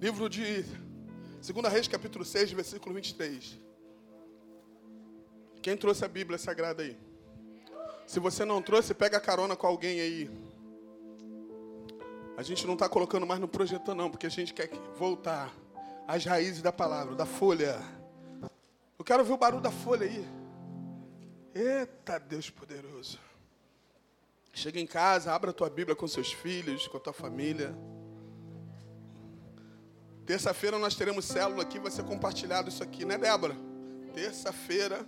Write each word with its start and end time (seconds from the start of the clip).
Livro 0.00 0.28
de 0.28 0.64
2 1.40 1.72
Reis, 1.72 1.88
capítulo 1.88 2.24
6, 2.24 2.52
versículo 2.52 2.94
23. 2.94 3.58
Quem 5.62 5.76
trouxe 5.76 6.04
a 6.04 6.08
Bíblia 6.08 6.36
Sagrada 6.36 6.82
aí? 6.82 6.98
Se 8.06 8.18
você 8.18 8.44
não 8.44 8.60
trouxe, 8.60 8.92
pega 8.92 9.20
carona 9.20 9.56
com 9.56 9.66
alguém 9.66 10.00
aí. 10.00 10.30
A 12.36 12.42
gente 12.42 12.66
não 12.66 12.74
está 12.74 12.88
colocando 12.88 13.24
mais 13.24 13.40
no 13.40 13.46
projetor, 13.46 13.94
não, 13.94 14.10
porque 14.10 14.26
a 14.26 14.30
gente 14.30 14.52
quer 14.52 14.68
voltar 14.98 15.54
às 16.06 16.24
raízes 16.24 16.60
da 16.60 16.72
palavra, 16.72 17.14
da 17.14 17.24
folha. 17.24 17.80
Eu 18.98 19.04
quero 19.04 19.24
ver 19.24 19.32
o 19.32 19.38
barulho 19.38 19.62
da 19.62 19.70
folha 19.70 20.06
aí. 20.06 20.26
Eita 21.54 22.18
Deus 22.18 22.50
poderoso. 22.50 23.18
Chega 24.52 24.80
em 24.80 24.86
casa, 24.86 25.32
abra 25.32 25.50
a 25.50 25.54
tua 25.54 25.70
Bíblia 25.70 25.96
com 25.96 26.06
seus 26.08 26.32
filhos, 26.32 26.88
com 26.88 26.96
a 26.96 27.00
tua 27.00 27.12
família. 27.12 27.74
Terça-feira 30.26 30.78
nós 30.78 30.94
teremos 30.94 31.26
célula 31.26 31.62
aqui, 31.62 31.78
vai 31.78 31.90
ser 31.90 32.02
compartilhado 32.04 32.70
isso 32.70 32.82
aqui, 32.82 33.04
né, 33.04 33.18
Débora? 33.18 33.54
Terça-feira, 34.14 35.06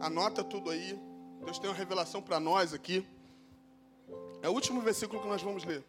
anota 0.00 0.44
tudo 0.44 0.70
aí. 0.70 0.96
Deus 1.44 1.58
tem 1.58 1.68
uma 1.68 1.76
revelação 1.76 2.22
para 2.22 2.38
nós 2.38 2.72
aqui. 2.72 3.04
É 4.40 4.48
o 4.48 4.52
último 4.52 4.80
versículo 4.80 5.20
que 5.20 5.26
nós 5.26 5.42
vamos 5.42 5.64
ler. 5.64 5.82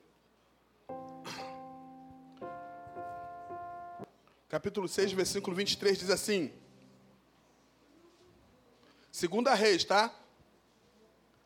Capítulo 4.49 4.87
6, 4.87 5.11
versículo 5.11 5.55
23 5.55 5.99
diz 5.99 6.09
assim: 6.09 6.51
Segunda 9.11 9.53
Reis, 9.53 9.83
tá? 9.83 10.11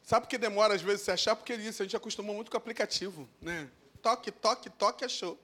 Sabe 0.01 0.25
por 0.25 0.29
que 0.29 0.37
demora 0.37 0.73
às 0.73 0.81
vezes 0.81 1.01
se 1.01 1.11
achar? 1.11 1.35
Porque 1.35 1.51
é 1.51 1.55
isso, 1.57 1.81
a 1.81 1.85
gente 1.85 1.97
acostumou 1.97 2.33
muito 2.33 2.49
com 2.49 2.55
o 2.55 2.57
aplicativo, 2.57 3.27
né? 3.41 3.69
Toque, 4.01 4.31
toque, 4.31 4.69
toque, 4.69 5.03
achou. 5.03 5.37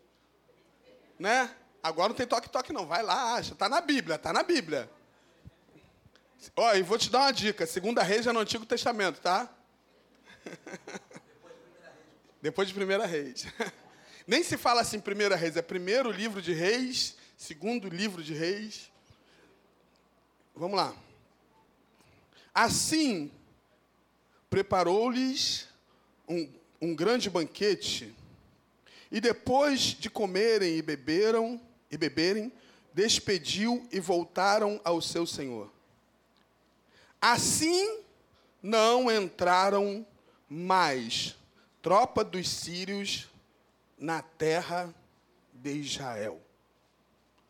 Né? 1.20 1.50
Agora 1.82 2.10
não 2.10 2.16
tem 2.16 2.28
toque, 2.28 2.50
toque 2.50 2.74
não. 2.74 2.86
Vai 2.86 3.04
lá, 3.04 3.36
acha. 3.36 3.56
Tá 3.56 3.68
na 3.68 3.82
Bíblia, 3.82 4.18
tá 4.18 4.32
na 4.32 4.44
Bíblia. 4.44 4.90
Ó, 6.56 6.74
e 6.74 6.82
vou 6.82 6.98
te 6.98 7.10
dar 7.10 7.22
uma 7.22 7.32
dica. 7.32 7.66
Segunda 7.66 8.04
Reis 8.04 8.28
é 8.28 8.32
no 8.32 8.40
Antigo 8.40 8.66
Testamento, 8.66 9.20
tá? 9.22 9.50
Depois 12.42 12.68
de 12.68 12.74
Primeira 12.74 13.06
Reis. 13.06 13.46
Nem 14.28 14.44
se 14.44 14.58
fala 14.58 14.82
assim 14.82 15.00
Primeira 15.00 15.36
Reis, 15.36 15.58
é 15.58 15.62
primeiro 15.62 16.10
livro 16.12 16.42
de 16.42 16.54
Reis, 16.54 17.16
segundo 17.38 17.90
livro 17.90 18.24
de 18.24 18.34
Reis. 18.34 18.92
Vamos 20.56 20.78
lá. 20.78 20.96
Assim, 22.54 23.32
preparou-lhes 24.50 25.68
um, 26.28 26.50
um 26.82 26.96
grande 26.96 27.30
banquete, 27.30 28.16
e 29.14 29.22
depois 29.22 29.80
de 29.80 30.10
comerem 30.10 30.76
e 30.76 30.82
beberam 30.82 31.62
e 31.92 31.96
beberem, 31.96 32.52
despediu 32.92 33.88
e 33.92 34.00
voltaram 34.00 34.82
ao 34.84 35.00
seu 35.04 35.28
senhor. 35.28 35.72
Assim 37.22 38.02
não 38.62 39.12
entraram 39.12 40.04
mais 40.50 41.36
tropa 41.80 42.24
dos 42.24 42.50
sírios 42.50 43.30
na 44.00 44.24
terra 44.24 44.92
de 45.54 45.74
Israel. 45.74 46.42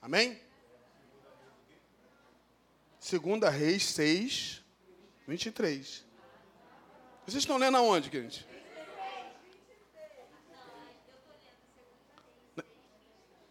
Amém? 0.02 0.38
Segunda 3.00 3.50
Reis 3.50 3.86
6, 3.86 4.62
23. 5.26 6.06
Vocês 7.26 7.42
estão 7.42 7.56
lendo 7.56 7.78
aonde, 7.78 8.12
gente? 8.12 8.46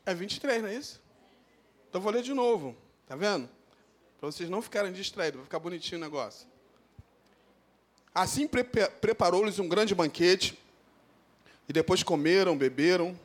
É 0.05 0.14
23, 0.14 0.62
não 0.62 0.69
é 0.69 0.75
isso? 0.75 1.00
Então 1.89 2.00
vou 2.00 2.12
ler 2.12 2.22
de 2.22 2.34
novo. 2.34 2.77
Tá 3.06 3.17
vendo? 3.17 3.48
Para 4.19 4.31
vocês 4.31 4.48
não 4.48 4.62
ficarem 4.62 4.92
distraídos, 4.92 5.36
vai 5.36 5.45
ficar 5.45 5.58
bonitinho 5.58 6.00
o 6.00 6.05
negócio. 6.05 6.47
Assim 8.14 8.48
preparou-lhes 9.01 9.58
um 9.58 9.68
grande 9.68 9.95
banquete, 9.95 10.58
e 11.68 11.73
depois 11.73 12.02
comeram, 12.02 12.57
beberam, 12.58 13.18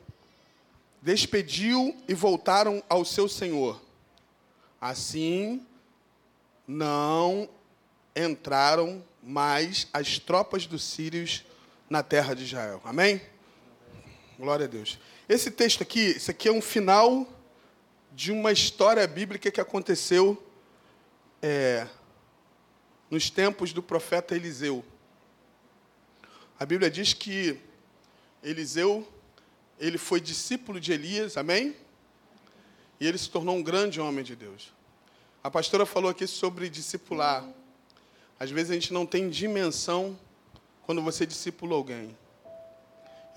despediu 1.02 1.96
e 2.08 2.14
voltaram 2.14 2.82
ao 2.88 3.04
seu 3.04 3.28
senhor. 3.28 3.80
Assim 4.80 5.66
não 6.66 7.48
entraram 8.14 9.04
mais 9.22 9.88
as 9.92 10.18
tropas 10.18 10.66
dos 10.66 10.82
sírios 10.82 11.44
na 11.90 12.02
terra 12.02 12.34
de 12.34 12.44
Israel. 12.44 12.80
Amém? 12.84 13.20
Glória 14.38 14.66
a 14.66 14.68
Deus. 14.68 14.98
Esse 15.28 15.50
texto 15.50 15.82
aqui, 15.82 16.00
esse 16.00 16.30
aqui 16.30 16.48
é 16.48 16.52
um 16.52 16.62
final 16.62 17.28
de 18.10 18.32
uma 18.32 18.50
história 18.50 19.06
bíblica 19.06 19.50
que 19.50 19.60
aconteceu 19.60 20.42
é, 21.42 21.86
nos 23.10 23.28
tempos 23.28 23.74
do 23.74 23.82
profeta 23.82 24.34
Eliseu. 24.34 24.82
A 26.58 26.64
Bíblia 26.64 26.90
diz 26.90 27.12
que 27.12 27.60
Eliseu, 28.42 29.06
ele 29.78 29.98
foi 29.98 30.18
discípulo 30.18 30.80
de 30.80 30.92
Elias, 30.92 31.36
amém? 31.36 31.76
E 32.98 33.06
ele 33.06 33.18
se 33.18 33.28
tornou 33.28 33.54
um 33.54 33.62
grande 33.62 34.00
homem 34.00 34.24
de 34.24 34.34
Deus. 34.34 34.72
A 35.44 35.50
pastora 35.50 35.84
falou 35.84 36.10
aqui 36.10 36.26
sobre 36.26 36.70
discipular. 36.70 37.46
Às 38.40 38.50
vezes 38.50 38.70
a 38.70 38.74
gente 38.74 38.94
não 38.94 39.04
tem 39.04 39.28
dimensão 39.28 40.18
quando 40.86 41.02
você 41.02 41.26
discipula 41.26 41.74
alguém. 41.74 42.16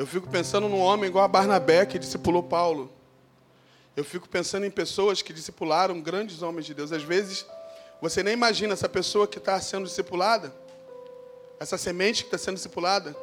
Eu 0.02 0.08
fico 0.08 0.28
pensando 0.28 0.68
num 0.68 0.80
homem 0.80 1.08
igual 1.08 1.24
a 1.24 1.28
Barnabé 1.28 1.86
que 1.86 2.00
discipulou 2.00 2.42
Paulo. 2.42 2.92
Eu 3.96 4.04
fico 4.04 4.28
pensando 4.28 4.66
em 4.66 4.72
pessoas 4.72 5.22
que 5.22 5.32
discipularam 5.32 6.02
grandes 6.02 6.42
homens 6.42 6.66
de 6.66 6.74
Deus. 6.74 6.92
Às 6.92 7.04
vezes 7.04 7.46
você 8.02 8.24
nem 8.24 8.34
imagina 8.34 8.74
essa 8.74 8.90
pessoa 8.90 9.28
que 9.28 9.38
está 9.38 9.62
sendo 9.62 9.86
discipulada, 9.86 10.52
essa 11.60 11.78
semente 11.78 12.24
que 12.24 12.30
está 12.30 12.38
sendo 12.40 12.56
discipulada, 12.56 13.16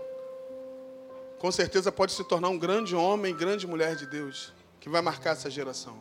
com 1.40 1.50
certeza 1.50 1.90
pode 1.90 2.12
se 2.12 2.22
tornar 2.22 2.48
um 2.48 2.56
grande 2.56 2.94
homem, 2.94 3.34
grande 3.34 3.66
mulher 3.66 3.96
de 3.96 4.06
Deus, 4.06 4.52
que 4.78 4.88
vai 4.88 5.02
marcar 5.02 5.32
essa 5.32 5.50
geração. 5.50 5.98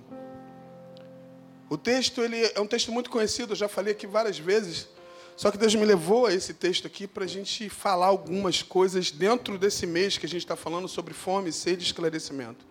O 1.72 1.76
texto 1.76 2.22
ele 2.22 2.52
é 2.54 2.62
um 2.62 2.68
texto 2.68 2.92
muito 2.92 3.10
conhecido, 3.10 3.54
eu 3.54 3.58
já 3.58 3.68
falei 3.68 3.94
aqui 3.94 4.06
várias 4.06 4.38
vezes. 4.38 4.88
Só 5.38 5.52
que 5.52 5.58
Deus 5.58 5.76
me 5.76 5.86
levou 5.86 6.26
a 6.26 6.34
esse 6.34 6.52
texto 6.52 6.88
aqui 6.88 7.06
para 7.06 7.24
a 7.24 7.28
gente 7.28 7.70
falar 7.70 8.08
algumas 8.08 8.64
coisas 8.64 9.12
dentro 9.12 9.56
desse 9.60 9.86
mês 9.86 10.18
que 10.18 10.26
a 10.26 10.30
gente 10.30 10.42
está 10.42 10.56
falando 10.56 10.88
sobre 10.88 11.14
fome, 11.14 11.52
sede 11.52 11.84
e 11.84 11.86
esclarecimento. 11.86 12.66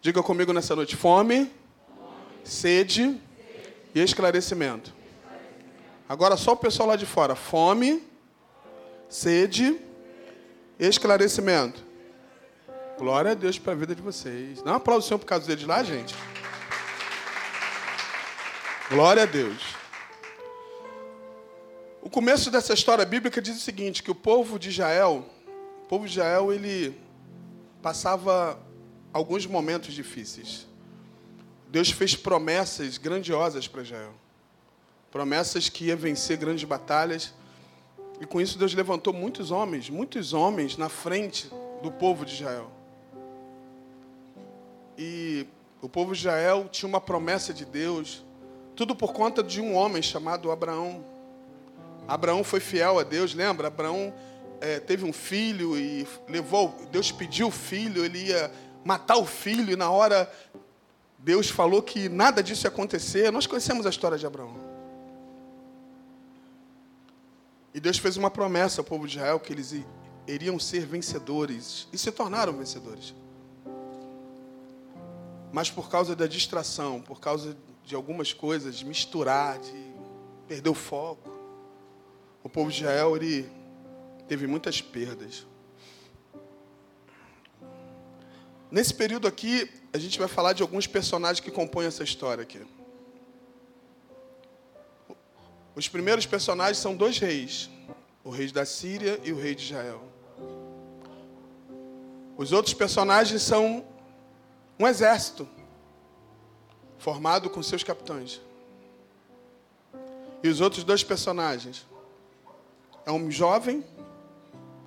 Diga 0.00 0.22
comigo 0.22 0.50
nessa 0.54 0.74
noite: 0.74 0.96
fome, 0.96 1.52
sede 2.42 3.20
e 3.94 4.00
esclarecimento. 4.00 4.90
Agora 6.08 6.38
só 6.38 6.52
o 6.52 6.56
pessoal 6.56 6.88
lá 6.88 6.96
de 6.96 7.04
fora: 7.04 7.36
fome, 7.36 8.02
sede 9.06 9.78
e 10.80 10.86
esclarecimento. 10.86 11.84
Glória 12.98 13.32
a 13.32 13.34
Deus 13.34 13.58
para 13.58 13.74
a 13.74 13.76
vida 13.76 13.94
de 13.94 14.00
vocês. 14.00 14.62
Dá 14.62 14.72
um 14.72 14.76
aplauso 14.76 15.04
ao 15.04 15.08
Senhor 15.08 15.18
por 15.18 15.26
causa 15.26 15.46
deles 15.46 15.66
lá, 15.66 15.82
gente. 15.82 16.14
Glória 18.88 19.24
a 19.24 19.26
Deus. 19.26 19.77
O 22.08 22.10
começo 22.10 22.50
dessa 22.50 22.72
história 22.72 23.04
bíblica 23.04 23.42
diz 23.42 23.58
o 23.58 23.60
seguinte, 23.60 24.02
que 24.02 24.10
o 24.10 24.14
povo 24.14 24.58
de 24.58 24.70
Israel, 24.70 25.26
o 25.82 25.86
povo 25.88 26.06
de 26.06 26.12
Israel, 26.12 26.50
ele 26.50 26.98
passava 27.82 28.58
alguns 29.12 29.44
momentos 29.44 29.92
difíceis. 29.92 30.66
Deus 31.68 31.90
fez 31.90 32.16
promessas 32.16 32.96
grandiosas 32.96 33.68
para 33.68 33.82
Israel. 33.82 34.14
Promessas 35.10 35.68
que 35.68 35.84
ia 35.84 35.96
vencer 35.96 36.38
grandes 36.38 36.64
batalhas. 36.64 37.34
E 38.18 38.24
com 38.24 38.40
isso 38.40 38.58
Deus 38.58 38.72
levantou 38.72 39.12
muitos 39.12 39.50
homens, 39.50 39.90
muitos 39.90 40.32
homens 40.32 40.78
na 40.78 40.88
frente 40.88 41.50
do 41.82 41.92
povo 41.92 42.24
de 42.24 42.36
Israel. 42.36 42.70
E 44.96 45.46
o 45.82 45.90
povo 45.90 46.14
de 46.14 46.20
Israel 46.20 46.70
tinha 46.72 46.88
uma 46.88 47.02
promessa 47.02 47.52
de 47.52 47.66
Deus, 47.66 48.24
tudo 48.74 48.96
por 48.96 49.12
conta 49.12 49.42
de 49.42 49.60
um 49.60 49.74
homem 49.74 50.00
chamado 50.00 50.50
Abraão. 50.50 51.17
Abraão 52.08 52.42
foi 52.42 52.58
fiel 52.58 52.98
a 52.98 53.02
Deus, 53.02 53.34
lembra? 53.34 53.68
Abraão 53.68 54.14
é, 54.62 54.80
teve 54.80 55.04
um 55.04 55.12
filho 55.12 55.76
e 55.76 56.08
levou, 56.26 56.74
Deus 56.90 57.12
pediu 57.12 57.48
o 57.48 57.50
filho, 57.50 58.02
ele 58.02 58.28
ia 58.28 58.50
matar 58.82 59.18
o 59.18 59.26
filho, 59.26 59.70
e 59.70 59.76
na 59.76 59.90
hora 59.90 60.32
Deus 61.18 61.50
falou 61.50 61.82
que 61.82 62.08
nada 62.08 62.42
disso 62.42 62.66
ia 62.66 62.70
acontecer. 62.70 63.30
Nós 63.30 63.46
conhecemos 63.46 63.84
a 63.84 63.90
história 63.90 64.16
de 64.16 64.26
Abraão. 64.26 64.56
E 67.74 67.78
Deus 67.78 67.98
fez 67.98 68.16
uma 68.16 68.30
promessa 68.30 68.80
ao 68.80 68.84
povo 68.84 69.06
de 69.06 69.18
Israel 69.18 69.38
que 69.38 69.52
eles 69.52 69.74
iriam 70.26 70.58
ser 70.58 70.86
vencedores 70.86 71.86
e 71.92 71.98
se 71.98 72.10
tornaram 72.10 72.54
vencedores. 72.54 73.14
Mas 75.52 75.70
por 75.70 75.90
causa 75.90 76.16
da 76.16 76.26
distração, 76.26 77.02
por 77.02 77.20
causa 77.20 77.54
de 77.84 77.94
algumas 77.94 78.32
coisas, 78.32 78.82
misturar, 78.82 79.58
de 79.58 79.92
perder 80.46 80.70
o 80.70 80.74
foco, 80.74 81.37
o 82.48 82.50
povo 82.50 82.70
de 82.70 82.78
Israel 82.78 83.14
ele 83.14 83.46
teve 84.26 84.46
muitas 84.46 84.80
perdas. 84.80 85.46
Nesse 88.70 88.94
período 88.94 89.28
aqui, 89.28 89.70
a 89.92 89.98
gente 89.98 90.18
vai 90.18 90.28
falar 90.28 90.54
de 90.54 90.62
alguns 90.62 90.86
personagens 90.86 91.40
que 91.40 91.50
compõem 91.50 91.84
essa 91.84 92.02
história 92.02 92.42
aqui. 92.42 92.66
Os 95.74 95.90
primeiros 95.90 96.24
personagens 96.24 96.78
são 96.78 96.96
dois 96.96 97.18
reis, 97.18 97.68
o 98.24 98.30
rei 98.30 98.50
da 98.50 98.64
Síria 98.64 99.20
e 99.22 99.30
o 99.30 99.38
rei 99.38 99.54
de 99.54 99.64
Israel. 99.64 100.02
Os 102.34 102.50
outros 102.50 102.72
personagens 102.72 103.42
são 103.42 103.84
um 104.78 104.86
exército 104.88 105.46
formado 106.96 107.50
com 107.50 107.62
seus 107.62 107.84
capitães. 107.84 108.40
E 110.42 110.48
os 110.48 110.62
outros 110.62 110.82
dois 110.82 111.04
personagens 111.04 111.86
é 113.04 113.12
um 113.12 113.30
jovem 113.30 113.84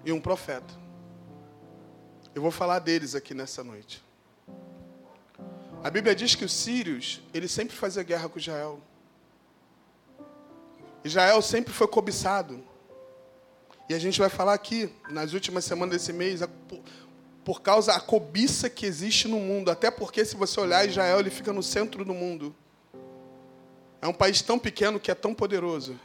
e 0.05 0.11
um 0.11 0.19
profeta. 0.19 0.73
Eu 2.33 2.41
vou 2.41 2.51
falar 2.51 2.79
deles 2.79 3.15
aqui 3.15 3.33
nessa 3.33 3.63
noite. 3.63 4.03
A 5.83 5.89
Bíblia 5.89 6.15
diz 6.15 6.35
que 6.35 6.45
os 6.45 6.53
sírios, 6.53 7.21
eles 7.33 7.51
sempre 7.51 7.75
faziam 7.75 8.05
guerra 8.05 8.29
com 8.29 8.37
Israel. 8.39 8.79
Israel 11.03 11.41
sempre 11.41 11.73
foi 11.73 11.87
cobiçado. 11.87 12.63
E 13.89 13.93
a 13.93 13.99
gente 13.99 14.19
vai 14.19 14.29
falar 14.29 14.53
aqui, 14.53 14.93
nas 15.09 15.33
últimas 15.33 15.65
semanas 15.65 15.93
desse 15.93 16.13
mês, 16.13 16.41
por 17.43 17.61
causa 17.61 17.93
da 17.93 17.99
cobiça 17.99 18.69
que 18.69 18.85
existe 18.85 19.27
no 19.27 19.39
mundo. 19.39 19.71
Até 19.71 19.89
porque, 19.89 20.23
se 20.23 20.35
você 20.35 20.59
olhar, 20.59 20.87
Israel 20.87 21.19
ele 21.19 21.29
fica 21.29 21.51
no 21.51 21.63
centro 21.63 22.05
do 22.05 22.13
mundo. 22.13 22.55
É 24.01 24.07
um 24.07 24.13
país 24.13 24.41
tão 24.41 24.57
pequeno 24.57 24.99
que 24.99 25.11
é 25.11 25.15
tão 25.15 25.33
poderoso. 25.33 25.99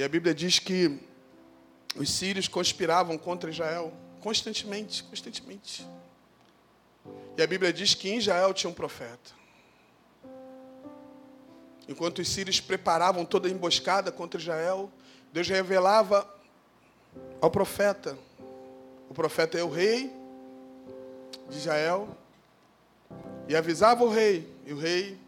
E 0.00 0.02
a 0.02 0.08
Bíblia 0.08 0.34
diz 0.34 0.58
que 0.58 0.98
os 1.94 2.10
sírios 2.10 2.48
conspiravam 2.48 3.18
contra 3.18 3.50
Israel 3.50 3.92
constantemente, 4.22 5.04
constantemente. 5.04 5.86
E 7.36 7.42
a 7.42 7.46
Bíblia 7.46 7.70
diz 7.70 7.92
que 7.92 8.08
em 8.08 8.16
Israel 8.16 8.54
tinha 8.54 8.70
um 8.70 8.72
profeta. 8.72 9.30
Enquanto 11.86 12.20
os 12.20 12.28
sírios 12.30 12.58
preparavam 12.62 13.26
toda 13.26 13.46
a 13.46 13.50
emboscada 13.50 14.10
contra 14.10 14.40
Israel, 14.40 14.90
Deus 15.34 15.46
revelava 15.46 16.26
ao 17.38 17.50
profeta. 17.50 18.16
O 19.10 19.12
profeta 19.12 19.58
é 19.58 19.62
o 19.62 19.68
rei 19.68 20.10
de 21.50 21.58
Israel. 21.58 22.16
E 23.46 23.54
avisava 23.54 24.02
o 24.02 24.08
rei. 24.08 24.50
E 24.64 24.72
o 24.72 24.78
rei 24.78 25.18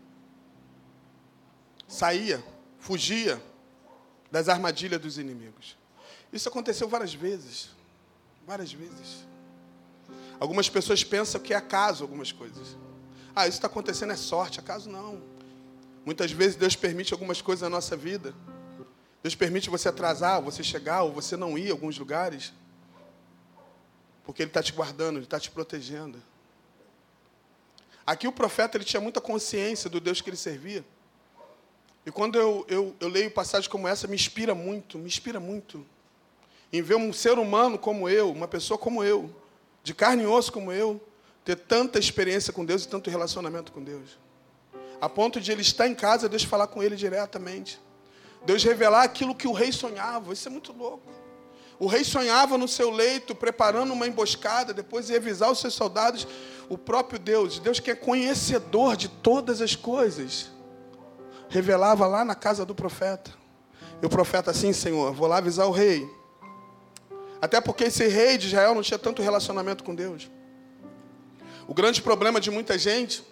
saía, 1.87 2.43
fugia 2.79 3.39
das 4.33 4.49
armadilhas 4.49 5.01
dos 5.01 5.19
inimigos. 5.19 5.77
Isso 6.33 6.49
aconteceu 6.49 6.89
várias 6.89 7.13
vezes. 7.13 7.71
Várias 8.47 8.73
vezes. 8.73 9.27
Algumas 10.41 10.69
pessoas 10.69 11.05
pensam 11.05 11.41
que 11.41 11.53
é 11.53 11.57
acaso 11.57 12.03
algumas 12.03 12.33
coisas. 12.33 12.77
Ah, 13.37 13.47
isso 13.47 13.59
está 13.59 13.67
acontecendo 13.67 14.13
é 14.13 14.17
sorte. 14.17 14.59
Acaso 14.59 14.89
não. 14.89 15.23
Muitas 16.05 16.33
vezes 16.33 16.57
Deus 16.57 16.75
permite 16.75 17.13
algumas 17.13 17.43
coisas 17.43 17.63
na 17.63 17.69
nossa 17.69 17.95
vida. 17.95 18.35
Deus 19.23 19.35
permite 19.35 19.69
você 19.69 19.91
atrasar, 19.91 20.41
você 20.41 20.65
chegar, 20.65 21.03
ou 21.03 21.13
você 21.13 21.37
não 21.37 21.57
ir 21.57 21.69
a 21.69 21.73
alguns 21.73 21.99
lugares. 21.99 22.53
Porque 24.25 24.43
Ele 24.43 24.51
está 24.51 24.63
te 24.63 24.73
guardando, 24.73 25.17
Ele 25.19 25.27
está 25.27 25.39
te 25.39 25.51
protegendo. 25.51 26.21
Aqui 28.05 28.27
o 28.27 28.33
profeta 28.33 28.77
ele 28.77 28.85
tinha 28.85 29.01
muita 29.01 29.21
consciência 29.21 29.89
do 29.89 30.01
Deus 30.01 30.21
que 30.21 30.29
ele 30.29 30.37
servia. 30.37 30.85
E 32.05 32.11
quando 32.11 32.37
eu, 32.37 32.65
eu, 32.69 32.95
eu 32.99 33.09
leio 33.09 33.31
passagens 33.31 33.69
como 33.69 33.87
essa, 33.87 34.09
me 34.09 34.15
inspira 34.15 34.55
muito, 34.55 34.99
me 34.99 35.07
inspira 35.07 35.39
muito. 35.39 35.87
Em 36.73 36.83
ver 36.83 36.97
um 36.97 37.13
ser 37.13 37.39
humano 37.39 37.79
como 37.79 38.09
eu, 38.09 38.31
uma 38.31 38.49
pessoa 38.49 38.77
como 38.77 39.05
eu, 39.05 39.31
de 39.83 39.95
carne 39.95 40.25
e 40.25 40.27
osso 40.27 40.53
como 40.53 40.73
eu, 40.73 41.01
ter 41.45 41.57
tanta 41.57 41.99
experiência 41.99 42.53
com 42.53 42.65
Deus 42.65 42.85
e 42.85 42.89
tanto 42.89 43.11
relacionamento 43.11 43.73
com 43.73 43.83
Deus. 43.83 44.19
A 45.01 45.09
ponto 45.09 45.41
de 45.41 45.51
ele 45.51 45.63
estar 45.63 45.89
em 45.89 45.95
casa, 45.95 46.29
Deus 46.29 46.45
falar 46.45 46.69
com 46.69 46.81
ele 46.81 46.95
diretamente. 46.95 47.81
Deus 48.45 48.63
revelar 48.63 49.03
aquilo 49.03 49.35
que 49.35 49.49
o 49.49 49.53
rei 49.53 49.73
sonhava. 49.73 50.33
Isso 50.33 50.47
é 50.49 50.51
muito 50.51 50.73
louco. 50.73 51.11
O 51.77 51.89
rei 51.89 52.05
sonhava 52.05 52.57
no 52.57 52.69
seu 52.69 52.91
leito, 52.91 53.35
preparando 53.35 53.93
uma 53.93 54.07
emboscada, 54.07 54.73
depois 54.73 55.11
ia 55.11 55.17
avisar 55.17 55.51
os 55.51 55.59
seus 55.59 55.75
soldados. 55.75 56.29
O 56.69 56.79
próprio 56.79 57.19
Deus, 57.19 57.59
Deus 57.59 57.81
que 57.81 57.91
é 57.91 57.97
conhecedor 57.97 58.97
de 58.97 59.09
todas 59.09 59.61
as 59.61 59.75
coisas, 59.75 60.52
revelava 61.53 62.07
lá 62.07 62.25
na 62.25 62.35
casa 62.35 62.65
do 62.65 62.75
profeta. 62.75 63.31
E 64.01 64.07
o 64.07 64.09
profeta 64.09 64.51
assim, 64.51 64.73
Senhor, 64.73 65.13
vou 65.13 65.29
lá 65.29 65.37
avisar 65.37 65.67
o 65.67 65.71
rei. 65.71 66.11
Até 67.43 67.61
porque 67.61 67.85
esse 67.85 68.09
rei 68.09 68.39
de 68.39 68.47
Israel 68.47 68.75
não 68.75 68.83
tinha 68.83 68.99
tanto 68.99 69.21
relacionamento 69.21 69.85
com 69.85 69.95
Deus. 69.95 70.31
O 71.69 71.75
grande 71.75 72.01
problema 72.01 72.41
de 72.41 72.51
muita 72.51 72.79
gente 72.79 73.23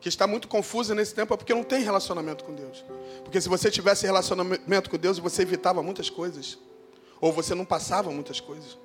que 0.00 0.08
está 0.08 0.26
muito 0.26 0.48
confusa 0.48 0.94
nesse 0.94 1.14
tempo 1.14 1.32
é 1.32 1.36
porque 1.36 1.54
não 1.54 1.64
tem 1.64 1.82
relacionamento 1.82 2.44
com 2.44 2.54
Deus. 2.54 2.84
Porque 3.24 3.40
se 3.40 3.48
você 3.48 3.70
tivesse 3.70 4.04
relacionamento 4.04 4.90
com 4.90 4.98
Deus, 4.98 5.18
você 5.18 5.42
evitava 5.42 5.82
muitas 5.82 6.10
coisas. 6.10 6.58
Ou 7.20 7.32
você 7.32 7.54
não 7.54 7.64
passava 7.64 8.10
muitas 8.10 8.38
coisas. 8.38 8.76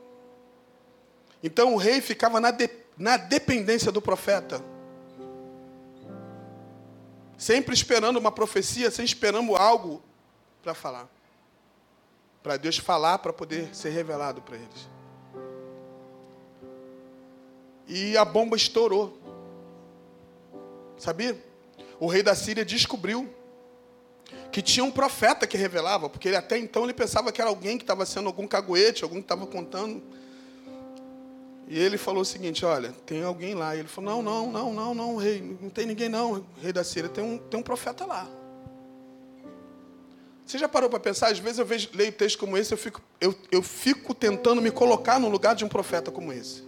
Então 1.44 1.74
o 1.74 1.78
rei 1.78 2.00
ficava 2.00 2.40
na, 2.40 2.52
de, 2.52 2.70
na 2.98 3.18
dependência 3.18 3.92
do 3.92 4.02
profeta. 4.02 4.64
Sempre 7.38 7.74
esperando 7.74 8.18
uma 8.18 8.32
profecia, 8.32 8.90
sempre 8.90 9.06
esperando 9.06 9.56
algo 9.56 10.02
para 10.64 10.74
falar. 10.74 11.08
Para 12.42 12.58
Deus 12.58 12.78
falar, 12.78 13.20
para 13.20 13.32
poder 13.32 13.74
ser 13.76 13.90
revelado 13.90 14.42
para 14.42 14.56
eles. 14.56 14.90
E 17.88 18.18
a 18.18 18.26
bomba 18.26 18.56
estourou. 18.56 19.18
Sabia? 20.98 21.38
O 22.00 22.08
rei 22.08 22.24
da 22.24 22.36
Síria 22.36 22.66
descobriu 22.66 23.34
que 24.52 24.62
tinha 24.62 24.84
um 24.84 24.92
profeta 24.92 25.46
que 25.46 25.56
revelava, 25.56 26.10
porque 26.10 26.28
ele 26.28 26.36
até 26.36 26.58
então 26.58 26.84
ele 26.84 26.94
pensava 26.94 27.32
que 27.32 27.40
era 27.40 27.50
alguém 27.50 27.78
que 27.78 27.84
estava 27.84 28.06
sendo 28.06 28.28
algum 28.28 28.48
caguete, 28.48 29.04
alguém 29.04 29.20
que 29.20 29.26
estava 29.26 29.46
contando. 29.46 30.02
E 31.68 31.78
ele 31.78 31.98
falou 31.98 32.22
o 32.22 32.26
seguinte: 32.26 32.66
Olha, 32.66 32.94
tem 33.06 33.24
alguém 33.24 33.54
lá. 33.54 33.76
E 33.76 33.80
ele 33.80 33.88
falou: 33.88 34.22
Não, 34.22 34.22
não, 34.22 34.52
não, 34.52 34.74
não, 34.74 34.94
não, 34.94 35.16
rei, 35.18 35.58
não 35.62 35.70
tem 35.70 35.86
ninguém 35.86 36.08
não, 36.08 36.46
rei 36.62 36.72
da 36.72 36.84
Síria, 36.84 37.10
tem 37.10 37.24
um, 37.24 37.38
tem 37.38 37.60
um 37.60 37.64
profeta 37.64 38.06
lá. 38.06 38.28
Você 40.46 40.58
já 40.58 40.70
parou 40.70 40.90
para 40.90 41.00
pensar? 41.00 41.30
Às 41.30 41.40
vezes 41.40 41.60
eu 41.60 41.66
vejo, 41.66 41.90
leio 41.94 42.12
texto 42.14 42.40
como 42.40 42.58
esse, 42.58 42.74
eu 42.74 42.78
fico, 42.78 43.02
eu, 43.20 43.36
eu 43.52 43.62
fico 43.62 44.14
tentando 44.14 44.62
me 44.62 44.72
colocar 44.72 45.20
no 45.20 45.28
lugar 45.28 45.54
de 45.54 45.66
um 45.66 45.68
profeta 45.68 46.10
como 46.10 46.32
esse. 46.32 46.64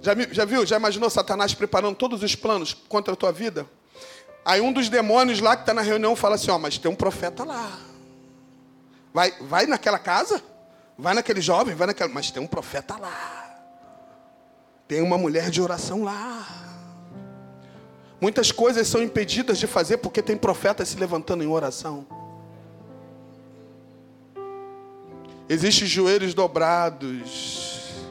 Já, 0.00 0.12
já 0.32 0.46
viu? 0.46 0.64
Já 0.64 0.76
imaginou 0.76 1.10
Satanás 1.10 1.52
preparando 1.52 1.94
todos 1.94 2.22
os 2.22 2.34
planos 2.34 2.72
contra 2.72 3.12
a 3.12 3.16
tua 3.16 3.30
vida? 3.30 3.66
Aí 4.42 4.62
um 4.62 4.72
dos 4.72 4.88
demônios 4.88 5.40
lá 5.40 5.54
que 5.56 5.62
está 5.62 5.74
na 5.74 5.82
reunião 5.82 6.16
fala 6.16 6.36
assim: 6.36 6.50
Ó, 6.50 6.58
mas 6.58 6.78
tem 6.78 6.90
um 6.90 6.94
profeta 6.94 7.44
lá. 7.44 7.78
Vai, 9.12 9.30
vai 9.42 9.66
naquela 9.66 9.98
casa? 9.98 10.42
Vai 10.96 11.12
naquele 11.12 11.42
jovem? 11.42 11.74
Vai 11.74 11.88
naquela. 11.88 12.10
Mas 12.10 12.30
tem 12.30 12.42
um 12.42 12.46
profeta 12.46 12.96
lá. 12.96 13.39
Tem 14.90 15.00
uma 15.00 15.16
mulher 15.16 15.50
de 15.50 15.62
oração 15.62 16.02
lá. 16.02 16.48
Muitas 18.20 18.50
coisas 18.50 18.88
são 18.88 19.00
impedidas 19.00 19.56
de 19.56 19.68
fazer 19.68 19.98
porque 19.98 20.20
tem 20.20 20.36
profetas 20.36 20.88
se 20.88 20.98
levantando 20.98 21.44
em 21.44 21.46
oração. 21.46 22.04
Existem 25.48 25.86
joelhos 25.86 26.34
dobrados 26.34 28.02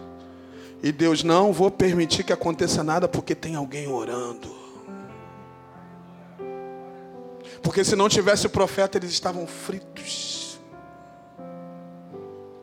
e 0.82 0.90
Deus 0.94 1.22
não 1.22 1.52
vou 1.52 1.70
permitir 1.70 2.24
que 2.24 2.32
aconteça 2.32 2.82
nada 2.82 3.10
porque 3.10 3.36
tem 3.36 3.56
alguém 3.56 3.90
orando. 3.90 4.56
Porque 7.62 7.84
se 7.84 7.94
não 7.94 8.08
tivesse 8.08 8.48
o 8.48 8.50
profeta, 8.50 8.98
eles 8.98 9.12
estavam 9.12 9.46
fritos. 9.46 10.58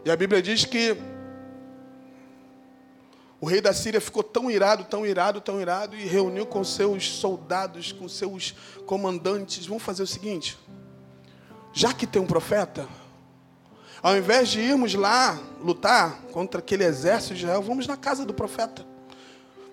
E 0.06 0.10
a 0.10 0.16
Bíblia 0.16 0.40
diz 0.40 0.64
que 0.64 0.96
o 3.40 3.46
rei 3.46 3.60
da 3.60 3.74
Síria 3.74 4.00
ficou 4.00 4.22
tão 4.22 4.50
irado, 4.50 4.84
tão 4.84 5.04
irado, 5.04 5.40
tão 5.40 5.60
irado, 5.60 5.94
e 5.94 6.06
reuniu 6.06 6.46
com 6.46 6.64
seus 6.64 7.10
soldados, 7.10 7.92
com 7.92 8.08
seus 8.08 8.54
comandantes. 8.86 9.66
Vamos 9.66 9.82
fazer 9.82 10.02
o 10.02 10.06
seguinte: 10.06 10.58
já 11.72 11.92
que 11.92 12.06
tem 12.06 12.20
um 12.20 12.26
profeta, 12.26 12.88
ao 14.02 14.16
invés 14.16 14.48
de 14.48 14.60
irmos 14.60 14.94
lá 14.94 15.38
lutar 15.60 16.22
contra 16.32 16.60
aquele 16.60 16.84
exército 16.84 17.34
de 17.34 17.42
Israel, 17.42 17.62
vamos 17.62 17.86
na 17.86 17.96
casa 17.96 18.24
do 18.24 18.32
profeta. 18.32 18.86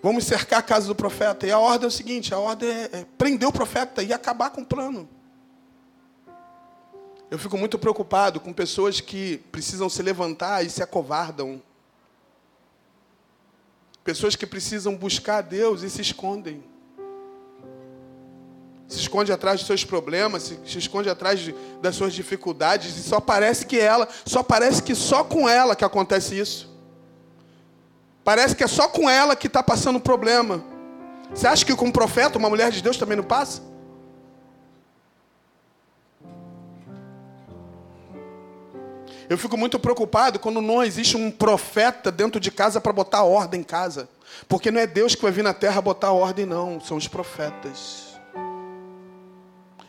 Vamos 0.02 0.26
cercar 0.26 0.60
a 0.60 0.64
casa 0.64 0.88
do 0.88 0.96
profeta. 0.96 1.48
E 1.48 1.52
a 1.52 1.58
ordem 1.58 1.86
é 1.86 1.88
o 1.88 1.92
seguinte: 1.92 2.34
a 2.34 2.40
ordem 2.40 2.70
é, 2.70 2.90
é 2.92 3.06
prender 3.18 3.48
o 3.48 3.54
profeta 3.54 4.04
e 4.04 4.12
acabar 4.12 4.50
com 4.50 4.62
o 4.62 4.66
plano. 4.66 5.08
Eu 7.32 7.40
fico 7.40 7.58
muito 7.58 7.80
preocupado 7.80 8.40
com 8.40 8.52
pessoas 8.52 9.00
que 9.00 9.38
precisam 9.52 9.90
se 9.90 10.04
levantar 10.04 10.66
e 10.66 10.70
se 10.70 10.84
acovardam. 10.84 11.62
Pessoas 14.04 14.36
que 14.36 14.46
precisam 14.46 14.96
buscar 14.96 15.38
a 15.38 15.42
Deus 15.42 15.82
e 15.82 15.90
se 15.90 16.02
escondem 16.02 16.64
se 18.94 19.00
esconde 19.00 19.32
atrás 19.32 19.60
dos 19.60 19.68
seus 19.68 19.84
problemas, 19.84 20.44
se, 20.44 20.60
se 20.66 20.78
esconde 20.78 21.10
atrás 21.10 21.40
de, 21.40 21.56
das 21.82 21.96
suas 21.96 22.14
dificuldades, 22.14 22.96
e 22.96 23.04
só 23.04 23.20
parece 23.20 23.66
que 23.66 23.80
ela, 23.80 24.08
só 24.26 24.44
parece 24.44 24.84
que 24.84 24.94
só 24.94 25.24
com 25.24 25.50
ela 25.50 25.76
que 25.76 25.84
acontece 25.84 26.38
isso. 26.38 26.72
Parece 28.24 28.56
que 28.56 28.64
é 28.64 28.68
só 28.68 28.88
com 28.88 29.10
ela 29.10 29.36
que 29.36 29.48
está 29.48 29.64
passando 29.64 30.00
problema. 30.00 30.64
Você 31.34 31.48
acha 31.48 31.66
que 31.66 31.76
com 31.76 31.86
um 31.86 31.92
profeta, 31.92 32.38
uma 32.38 32.50
mulher 32.50 32.72
de 32.72 32.82
Deus 32.82 32.96
também 32.96 33.18
não 33.18 33.24
passa? 33.24 33.62
Eu 39.30 39.38
fico 39.38 39.58
muito 39.58 39.80
preocupado 39.80 40.40
quando 40.40 40.62
não 40.62 40.84
existe 40.84 41.16
um 41.16 41.32
profeta 41.32 42.12
dentro 42.12 42.40
de 42.40 42.52
casa 42.52 42.82
para 42.82 42.92
botar 42.92 43.24
ordem 43.24 43.62
em 43.62 43.64
casa. 43.64 44.10
Porque 44.48 44.72
não 44.72 44.80
é 44.80 44.88
Deus 44.88 45.16
que 45.16 45.22
vai 45.22 45.32
vir 45.32 45.44
na 45.44 45.54
terra 45.54 45.82
botar 45.82 46.12
ordem, 46.12 46.46
não. 46.46 46.80
São 46.80 46.98
os 46.98 47.08
profetas. 47.08 48.14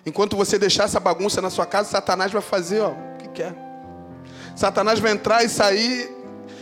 Enquanto 0.06 0.36
você 0.36 0.58
deixar 0.58 0.84
essa 0.84 1.00
bagunça 1.00 1.40
na 1.40 1.50
sua 1.50 1.66
casa, 1.66 1.90
Satanás 1.90 2.30
vai 2.30 2.42
fazer 2.42 2.80
ó, 2.80 2.90
o 2.90 3.16
que 3.18 3.28
quer. 3.28 3.54
Satanás 4.54 4.98
vai 5.00 5.12
entrar 5.12 5.42
e 5.42 5.48
sair, 5.48 6.14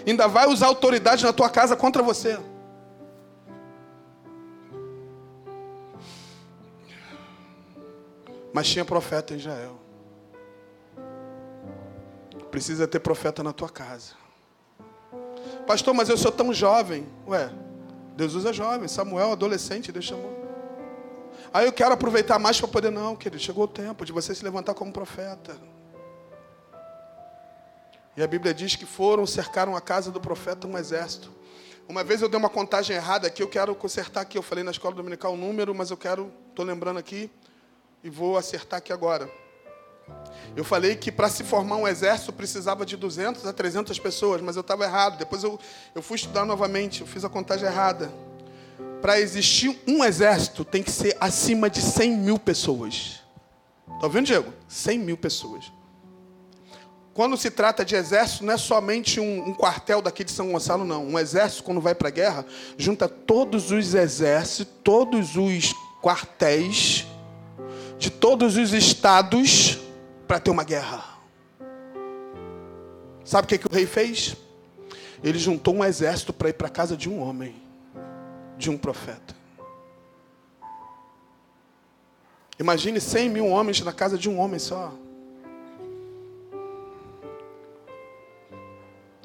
ainda 0.06 0.28
vai 0.28 0.46
usar 0.46 0.66
autoridade 0.66 1.24
na 1.24 1.32
tua 1.32 1.50
casa 1.50 1.76
contra 1.76 2.02
você. 2.02 2.38
Mas 8.52 8.68
tinha 8.68 8.84
profeta 8.84 9.34
em 9.34 9.38
Israel. 9.38 9.81
Precisa 12.52 12.86
ter 12.86 13.00
profeta 13.00 13.42
na 13.42 13.52
tua 13.52 13.70
casa. 13.70 14.12
Pastor, 15.66 15.94
mas 15.94 16.10
eu 16.10 16.18
sou 16.18 16.30
tão 16.30 16.52
jovem. 16.52 17.08
Ué, 17.26 17.50
Deus 18.14 18.34
usa 18.34 18.52
jovem. 18.52 18.86
Samuel, 18.86 19.32
adolescente, 19.32 19.90
Deus 19.90 20.04
chamou. 20.04 20.30
Aí 21.50 21.64
eu 21.64 21.72
quero 21.72 21.94
aproveitar 21.94 22.38
mais 22.38 22.60
para 22.60 22.68
poder. 22.68 22.90
Não, 22.90 23.16
querido, 23.16 23.42
chegou 23.42 23.64
o 23.64 23.68
tempo 23.68 24.04
de 24.04 24.12
você 24.12 24.34
se 24.34 24.44
levantar 24.44 24.74
como 24.74 24.92
profeta. 24.92 25.56
E 28.14 28.22
a 28.22 28.26
Bíblia 28.26 28.52
diz 28.52 28.76
que 28.76 28.84
foram, 28.84 29.26
cercaram 29.26 29.74
a 29.74 29.80
casa 29.80 30.10
do 30.10 30.20
profeta 30.20 30.66
um 30.66 30.76
exército. 30.76 31.32
Uma 31.88 32.04
vez 32.04 32.20
eu 32.20 32.28
dei 32.28 32.38
uma 32.38 32.50
contagem 32.50 32.94
errada 32.94 33.28
aqui, 33.28 33.42
eu 33.42 33.48
quero 33.48 33.74
consertar 33.74 34.20
aqui. 34.20 34.36
Eu 34.36 34.42
falei 34.42 34.62
na 34.62 34.72
escola 34.72 34.94
dominical 34.94 35.32
o 35.32 35.38
número, 35.38 35.74
mas 35.74 35.90
eu 35.90 35.96
quero, 35.96 36.30
estou 36.50 36.66
lembrando 36.66 36.98
aqui 36.98 37.30
e 38.04 38.10
vou 38.10 38.36
acertar 38.36 38.76
aqui 38.76 38.92
agora. 38.92 39.40
Eu 40.56 40.64
falei 40.64 40.96
que 40.96 41.10
para 41.10 41.28
se 41.28 41.44
formar 41.44 41.76
um 41.76 41.88
exército 41.88 42.32
precisava 42.32 42.84
de 42.84 42.96
200 42.96 43.46
a 43.46 43.52
300 43.52 43.98
pessoas, 43.98 44.40
mas 44.40 44.56
eu 44.56 44.60
estava 44.60 44.84
errado. 44.84 45.18
Depois 45.18 45.42
eu, 45.42 45.58
eu 45.94 46.02
fui 46.02 46.16
estudar 46.16 46.44
novamente, 46.44 47.00
eu 47.00 47.06
fiz 47.06 47.24
a 47.24 47.28
contagem 47.28 47.66
errada. 47.66 48.12
Para 49.00 49.20
existir 49.20 49.80
um 49.86 50.04
exército 50.04 50.64
tem 50.64 50.82
que 50.82 50.90
ser 50.90 51.16
acima 51.20 51.68
de 51.68 51.80
100 51.80 52.16
mil 52.18 52.38
pessoas. 52.38 53.20
Está 53.94 54.06
ouvindo, 54.06 54.26
Diego? 54.26 54.52
100 54.68 54.98
mil 54.98 55.16
pessoas. 55.16 55.72
Quando 57.14 57.36
se 57.36 57.50
trata 57.50 57.84
de 57.84 57.94
exército, 57.94 58.44
não 58.44 58.54
é 58.54 58.56
somente 58.56 59.20
um, 59.20 59.50
um 59.50 59.54
quartel 59.54 60.00
daqui 60.00 60.24
de 60.24 60.30
São 60.30 60.50
Gonçalo, 60.50 60.84
não. 60.84 61.04
Um 61.04 61.18
exército, 61.18 61.62
quando 61.62 61.80
vai 61.80 61.94
para 61.94 62.08
a 62.08 62.10
guerra, 62.10 62.46
junta 62.78 63.06
todos 63.06 63.70
os 63.70 63.94
exércitos, 63.94 64.74
todos 64.82 65.36
os 65.36 65.74
quartéis 66.02 67.06
de 67.98 68.10
todos 68.10 68.56
os 68.56 68.72
estados 68.72 69.78
para 70.32 70.40
ter 70.40 70.50
uma 70.50 70.64
guerra. 70.64 71.04
Sabe 73.22 73.44
o 73.44 73.48
que, 73.48 73.58
que 73.58 73.66
o 73.66 73.70
rei 73.70 73.84
fez? 73.84 74.34
Ele 75.22 75.38
juntou 75.38 75.74
um 75.74 75.84
exército 75.84 76.32
para 76.32 76.48
ir 76.48 76.54
para 76.54 76.68
a 76.68 76.70
casa 76.70 76.96
de 76.96 77.06
um 77.06 77.20
homem, 77.20 77.54
de 78.56 78.70
um 78.70 78.78
profeta. 78.78 79.36
Imagine 82.58 82.98
100 82.98 83.28
mil 83.28 83.46
homens 83.46 83.82
na 83.82 83.92
casa 83.92 84.16
de 84.16 84.30
um 84.30 84.40
homem 84.40 84.58
só. 84.58 84.94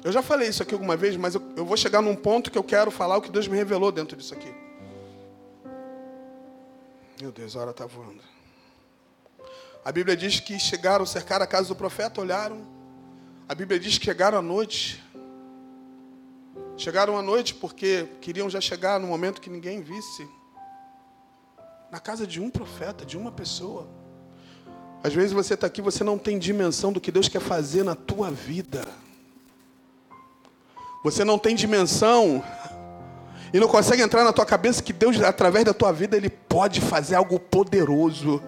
Eu 0.04 0.12
já 0.12 0.20
falei 0.20 0.50
isso 0.50 0.62
aqui 0.62 0.74
alguma 0.74 0.94
vez, 0.94 1.16
mas 1.16 1.34
eu, 1.34 1.42
eu, 1.56 1.64
vou 1.64 1.78
chegar 1.78 2.02
num 2.02 2.14
ponto 2.14 2.50
que 2.50 2.58
eu 2.58 2.62
quero 2.64 2.90
falar 2.90 3.16
o 3.16 3.22
que 3.22 3.30
Deus 3.30 3.48
me 3.48 3.56
revelou 3.56 3.90
dentro 3.90 4.14
disso 4.14 4.34
aqui. 4.34 4.52
Meu 7.18 7.32
Deus, 7.32 7.56
a 7.56 7.60
hora 7.60 7.70
está 7.70 7.86
voando. 7.86 8.20
A 9.84 9.92
Bíblia 9.92 10.16
diz 10.16 10.40
que 10.40 10.58
chegaram, 10.58 11.06
cercaram 11.06 11.44
a 11.44 11.46
casa 11.46 11.68
do 11.68 11.76
profeta, 11.76 12.20
olharam. 12.20 12.66
A 13.48 13.54
Bíblia 13.54 13.80
diz 13.80 13.96
que 13.96 14.04
chegaram 14.04 14.38
à 14.38 14.42
noite. 14.42 15.02
Chegaram 16.76 17.16
à 17.16 17.22
noite 17.22 17.54
porque 17.54 18.06
queriam 18.20 18.48
já 18.50 18.60
chegar 18.60 19.00
no 19.00 19.06
momento 19.06 19.40
que 19.40 19.48
ninguém 19.48 19.82
visse. 19.82 20.28
Na 21.90 21.98
casa 21.98 22.26
de 22.26 22.40
um 22.40 22.50
profeta, 22.50 23.04
de 23.06 23.16
uma 23.16 23.32
pessoa. 23.32 23.88
Às 25.02 25.14
vezes 25.14 25.32
você 25.32 25.54
está 25.54 25.66
aqui, 25.66 25.80
você 25.80 26.04
não 26.04 26.18
tem 26.18 26.38
dimensão 26.38 26.92
do 26.92 27.00
que 27.00 27.10
Deus 27.10 27.28
quer 27.28 27.40
fazer 27.40 27.82
na 27.82 27.94
tua 27.94 28.30
vida. 28.30 28.84
Você 31.04 31.24
não 31.24 31.38
tem 31.38 31.54
dimensão 31.54 32.44
e 33.52 33.58
não 33.58 33.68
consegue 33.68 34.02
entrar 34.02 34.24
na 34.24 34.32
tua 34.32 34.44
cabeça 34.44 34.82
que 34.82 34.92
Deus, 34.92 35.20
através 35.22 35.64
da 35.64 35.72
tua 35.72 35.92
vida, 35.92 36.16
Ele 36.16 36.28
pode 36.28 36.80
fazer 36.80 37.14
algo 37.14 37.38
poderoso. 37.38 38.42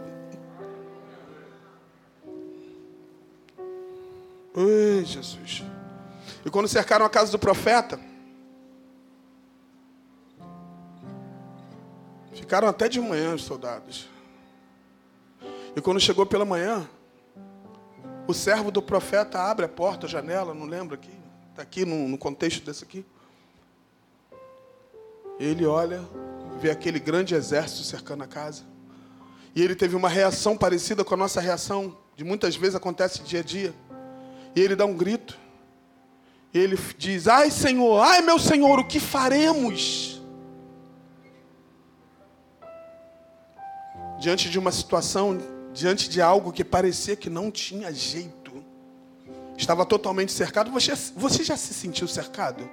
Ei, 4.54 5.04
Jesus. 5.04 5.62
E 6.44 6.50
quando 6.50 6.66
cercaram 6.66 7.04
a 7.04 7.10
casa 7.10 7.30
do 7.30 7.38
profeta, 7.38 8.00
ficaram 12.32 12.66
até 12.66 12.88
de 12.88 13.00
manhã 13.00 13.34
os 13.34 13.44
soldados. 13.44 14.08
E 15.76 15.80
quando 15.80 16.00
chegou 16.00 16.26
pela 16.26 16.44
manhã, 16.44 16.88
o 18.26 18.34
servo 18.34 18.70
do 18.70 18.82
profeta 18.82 19.38
abre 19.38 19.64
a 19.64 19.68
porta, 19.68 20.06
a 20.06 20.08
janela, 20.08 20.52
não 20.52 20.66
lembro 20.66 20.94
aqui, 20.94 21.12
está 21.50 21.62
aqui 21.62 21.84
no, 21.84 22.08
no 22.08 22.18
contexto 22.18 22.64
desse 22.64 22.82
aqui. 22.82 23.04
Ele 25.38 25.64
olha, 25.64 26.02
vê 26.60 26.70
aquele 26.70 26.98
grande 26.98 27.34
exército 27.34 27.84
cercando 27.84 28.24
a 28.24 28.26
casa. 28.26 28.64
E 29.54 29.62
ele 29.62 29.74
teve 29.74 29.96
uma 29.96 30.08
reação 30.08 30.56
parecida 30.56 31.04
com 31.04 31.14
a 31.14 31.16
nossa 31.16 31.40
reação, 31.40 31.96
de 32.16 32.24
muitas 32.24 32.56
vezes 32.56 32.74
acontece 32.74 33.22
dia 33.22 33.40
a 33.40 33.42
dia. 33.42 33.74
E 34.54 34.60
ele 34.60 34.74
dá 34.74 34.84
um 34.84 34.94
grito. 34.94 35.38
E 36.52 36.58
ele 36.58 36.76
diz: 36.98 37.28
Ai, 37.28 37.50
Senhor, 37.50 38.00
ai, 38.00 38.20
meu 38.22 38.38
Senhor, 38.38 38.78
o 38.78 38.86
que 38.86 38.98
faremos? 38.98 40.20
Diante 44.18 44.50
de 44.50 44.58
uma 44.58 44.70
situação, 44.70 45.38
diante 45.72 46.08
de 46.08 46.20
algo 46.20 46.52
que 46.52 46.64
parecia 46.64 47.16
que 47.16 47.30
não 47.30 47.50
tinha 47.50 47.92
jeito, 47.92 48.62
estava 49.56 49.86
totalmente 49.86 50.32
cercado. 50.32 50.70
Você, 50.70 50.92
você 51.16 51.42
já 51.42 51.56
se 51.56 51.72
sentiu 51.72 52.06
cercado? 52.06 52.68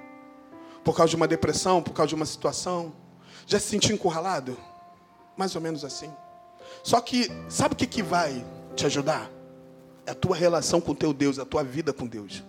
Por 0.84 0.96
causa 0.96 1.10
de 1.10 1.16
uma 1.16 1.28
depressão, 1.28 1.82
por 1.82 1.92
causa 1.92 2.08
de 2.08 2.14
uma 2.14 2.26
situação? 2.26 2.92
Já 3.46 3.58
se 3.58 3.68
sentiu 3.68 3.94
encurralado? 3.94 4.58
Mais 5.36 5.54
ou 5.54 5.60
menos 5.60 5.84
assim. 5.84 6.12
Só 6.82 7.00
que, 7.00 7.30
sabe 7.48 7.74
o 7.74 7.76
que, 7.76 7.86
que 7.86 8.02
vai 8.02 8.44
te 8.74 8.84
ajudar? 8.86 9.30
É 10.08 10.10
a 10.10 10.14
tua 10.14 10.34
relação 10.34 10.80
com 10.80 10.94
teu 10.94 11.12
Deus, 11.12 11.38
a 11.38 11.44
tua 11.44 11.62
vida 11.62 11.92
com 11.92 12.06
Deus. 12.06 12.42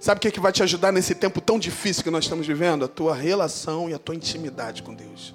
Sabe 0.00 0.18
o 0.18 0.20
que, 0.20 0.28
é 0.28 0.30
que 0.30 0.38
vai 0.38 0.52
te 0.52 0.62
ajudar 0.62 0.92
nesse 0.92 1.12
tempo 1.12 1.40
tão 1.40 1.58
difícil 1.58 2.04
que 2.04 2.10
nós 2.10 2.22
estamos 2.22 2.46
vivendo? 2.46 2.84
A 2.84 2.88
tua 2.88 3.16
relação 3.16 3.90
e 3.90 3.94
a 3.94 3.98
tua 3.98 4.14
intimidade 4.14 4.84
com 4.84 4.94
Deus. 4.94 5.34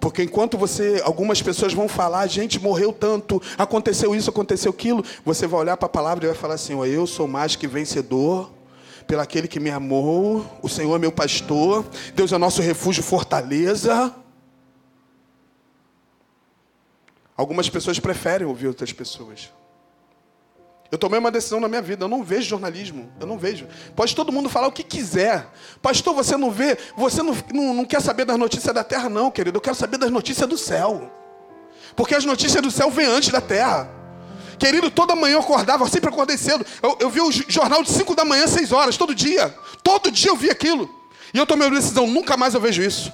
Porque 0.00 0.20
enquanto 0.20 0.58
você, 0.58 1.00
algumas 1.04 1.40
pessoas 1.40 1.72
vão 1.74 1.86
falar, 1.86 2.26
gente 2.26 2.58
morreu 2.58 2.92
tanto, 2.92 3.40
aconteceu 3.56 4.16
isso, 4.16 4.30
aconteceu 4.30 4.72
aquilo, 4.72 5.04
você 5.24 5.46
vai 5.46 5.60
olhar 5.60 5.76
para 5.76 5.86
a 5.86 5.88
palavra 5.88 6.24
e 6.24 6.28
vai 6.28 6.36
falar 6.36 6.54
assim: 6.54 6.74
ó, 6.74 6.84
eu 6.84 7.06
sou 7.06 7.28
mais 7.28 7.54
que 7.54 7.68
vencedor 7.68 8.50
pelo 9.06 9.20
aquele 9.20 9.46
que 9.46 9.60
me 9.60 9.70
amou, 9.70 10.44
o 10.60 10.68
Senhor 10.68 10.96
é 10.96 10.98
meu 10.98 11.12
pastor, 11.12 11.84
Deus 12.16 12.32
é 12.32 12.36
nosso 12.36 12.60
refúgio, 12.60 13.04
fortaleza. 13.04 14.12
Algumas 17.36 17.68
pessoas 17.68 17.98
preferem 17.98 18.46
ouvir 18.46 18.66
outras 18.66 18.92
pessoas. 18.92 19.50
Eu 20.90 20.96
tomei 20.96 21.18
uma 21.18 21.30
decisão 21.30 21.58
na 21.58 21.68
minha 21.68 21.82
vida, 21.82 22.04
eu 22.04 22.08
não 22.08 22.22
vejo 22.22 22.48
jornalismo, 22.48 23.10
eu 23.20 23.26
não 23.26 23.36
vejo. 23.38 23.66
Pode 23.94 24.14
todo 24.14 24.32
mundo 24.32 24.48
falar 24.48 24.68
o 24.68 24.72
que 24.72 24.84
quiser. 24.84 25.48
Pastor, 25.82 26.14
você 26.14 26.36
não 26.36 26.50
vê, 26.50 26.78
você 26.96 27.22
não, 27.22 27.36
não, 27.52 27.74
não 27.74 27.84
quer 27.84 28.00
saber 28.00 28.24
das 28.24 28.38
notícias 28.38 28.72
da 28.72 28.84
terra, 28.84 29.08
não, 29.08 29.30
querido. 29.30 29.56
Eu 29.56 29.60
quero 29.60 29.74
saber 29.74 29.98
das 29.98 30.10
notícias 30.10 30.48
do 30.48 30.56
céu. 30.56 31.12
Porque 31.96 32.14
as 32.14 32.24
notícias 32.24 32.62
do 32.62 32.70
céu 32.70 32.90
vêm 32.90 33.06
antes 33.06 33.30
da 33.30 33.40
terra. 33.40 33.90
Querido, 34.58 34.90
toda 34.90 35.14
manhã 35.16 35.34
eu 35.34 35.40
acordava, 35.40 35.84
eu 35.84 35.88
sempre 35.88 36.08
acordei 36.08 36.38
cedo. 36.38 36.64
Eu, 36.82 36.96
eu 37.00 37.10
vi 37.10 37.20
o 37.20 37.30
jornal 37.30 37.82
de 37.82 37.90
5 37.90 38.14
da 38.14 38.24
manhã, 38.24 38.46
6 38.46 38.72
horas, 38.72 38.96
todo 38.96 39.14
dia. 39.14 39.54
Todo 39.82 40.10
dia 40.10 40.30
eu 40.30 40.36
vi 40.36 40.50
aquilo. 40.50 40.88
E 41.34 41.38
eu 41.38 41.46
tomei 41.46 41.66
uma 41.66 41.76
decisão, 41.76 42.06
nunca 42.06 42.36
mais 42.36 42.54
eu 42.54 42.60
vejo 42.60 42.82
isso. 42.82 43.12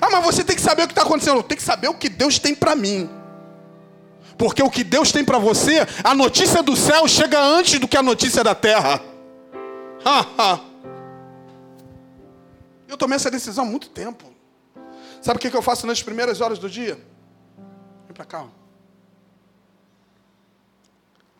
Ah, 0.00 0.10
mas 0.10 0.24
você 0.24 0.42
tem 0.42 0.56
que 0.56 0.62
saber 0.62 0.82
o 0.82 0.86
que 0.86 0.92
está 0.92 1.02
acontecendo. 1.02 1.42
Tem 1.42 1.56
que 1.56 1.62
saber 1.62 1.88
o 1.88 1.94
que 1.94 2.08
Deus 2.08 2.38
tem 2.38 2.54
para 2.54 2.74
mim. 2.74 3.21
Porque 4.36 4.62
o 4.62 4.70
que 4.70 4.84
Deus 4.84 5.12
tem 5.12 5.24
para 5.24 5.38
você, 5.38 5.86
a 6.02 6.14
notícia 6.14 6.62
do 6.62 6.76
céu 6.76 7.06
chega 7.06 7.40
antes 7.40 7.78
do 7.78 7.88
que 7.88 7.96
a 7.96 8.02
notícia 8.02 8.42
da 8.42 8.54
terra. 8.54 9.02
eu 12.88 12.96
tomei 12.96 13.16
essa 13.16 13.30
decisão 13.30 13.64
há 13.64 13.68
muito 13.68 13.88
tempo. 13.88 14.32
Sabe 15.20 15.38
o 15.38 15.40
que 15.40 15.56
eu 15.56 15.62
faço 15.62 15.86
nas 15.86 16.02
primeiras 16.02 16.40
horas 16.40 16.58
do 16.58 16.68
dia? 16.68 16.94
Vem 18.06 18.14
para 18.14 18.24
cá. 18.24 18.46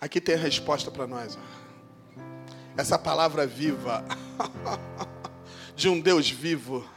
Aqui 0.01 0.21
tem 0.21 0.35
a 0.35 0.39
resposta 0.39 0.91
para 0.91 1.07
nós. 1.07 1.39
essa 2.77 2.99
palavra 2.99 3.47
viva 3.47 4.05
de 5.77 5.89
um 5.89 6.01
Deus 6.01 6.31
vivo, 6.31 6.89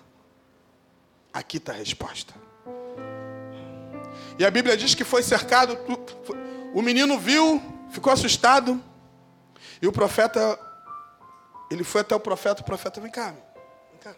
aqui 1.34 1.58
está 1.58 1.72
a 1.74 1.76
resposta. 1.76 2.45
E 4.38 4.46
a 4.46 4.52
Bíblia 4.52 4.76
diz 4.76 4.94
que 4.94 5.04
foi 5.04 5.24
cercado, 5.24 5.78
o 6.74 6.82
menino 6.82 7.18
viu, 7.18 7.62
ficou 7.90 8.12
assustado, 8.12 8.82
e 9.82 9.88
o 9.88 9.92
profeta, 9.92 10.60
ele 11.72 11.84
foi 11.84 12.02
até 12.02 12.16
o 12.16 12.20
profeta, 12.20 12.62
o 12.62 12.66
profeta, 12.66 13.00
vem 13.00 13.12
cá, 13.12 13.32
vem 13.32 14.00
cá, 14.02 14.16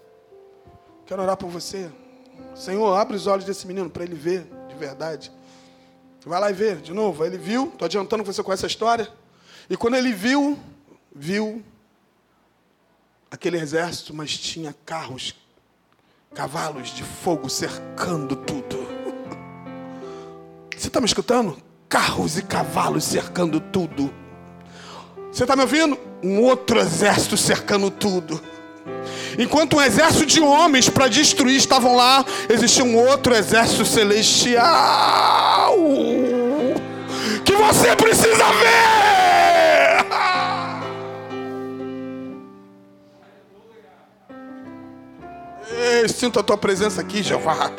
quero 1.06 1.22
orar 1.22 1.38
por 1.38 1.50
você. 1.50 1.90
Senhor, 2.56 2.96
abre 2.96 3.16
os 3.16 3.28
olhos 3.28 3.46
desse 3.46 3.68
menino 3.68 3.90
para 3.90 4.04
ele 4.04 4.16
ver 4.16 4.48
de 4.68 4.76
verdade. 4.76 5.32
Vai 6.28 6.42
lá 6.42 6.52
e 6.52 6.54
vê 6.54 6.76
de 6.76 6.94
novo. 6.94 7.24
Ele 7.24 7.38
viu, 7.38 7.68
estou 7.68 7.86
adiantando 7.86 8.22
que 8.22 8.34
você 8.34 8.44
conhece 8.44 8.66
a 8.66 8.68
história. 8.68 9.08
E 9.70 9.78
quando 9.78 9.96
ele 9.96 10.12
viu, 10.12 10.60
viu 11.16 11.64
aquele 13.32 13.58
exército, 13.58 14.14
mas 14.14 14.38
tinha 14.38 14.76
carros, 14.86 15.34
cavalos 16.34 16.90
de 16.90 17.04
fogo 17.04 17.50
cercando 17.50 18.36
tudo. 18.36 18.57
Você 20.88 20.90
está 20.90 21.02
me 21.02 21.06
escutando? 21.06 21.58
Carros 21.90 22.38
e 22.38 22.42
cavalos 22.42 23.04
cercando 23.04 23.60
tudo. 23.60 24.10
Você 25.30 25.44
está 25.44 25.54
me 25.54 25.64
ouvindo? 25.64 26.00
Um 26.24 26.40
outro 26.40 26.80
exército 26.80 27.36
cercando 27.36 27.92
tudo. 27.92 28.42
Enquanto 29.38 29.76
um 29.76 29.82
exército 29.82 30.26
de 30.26 30.40
homens 30.40 30.88
para 30.88 31.10
destruir 31.10 31.58
estavam 31.58 31.94
lá, 31.94 32.24
existia 32.48 32.86
um 32.86 32.96
outro 32.96 33.36
exército 33.36 33.84
celestial 33.84 35.76
que 37.44 37.52
você 37.52 37.94
precisa 37.98 38.46
ver. 38.54 38.78
Ei, 46.02 46.08
sinto 46.08 46.40
a 46.40 46.44
tua 46.44 46.58
presença 46.58 47.02
aqui, 47.02 47.22
Jeová. 47.22 47.74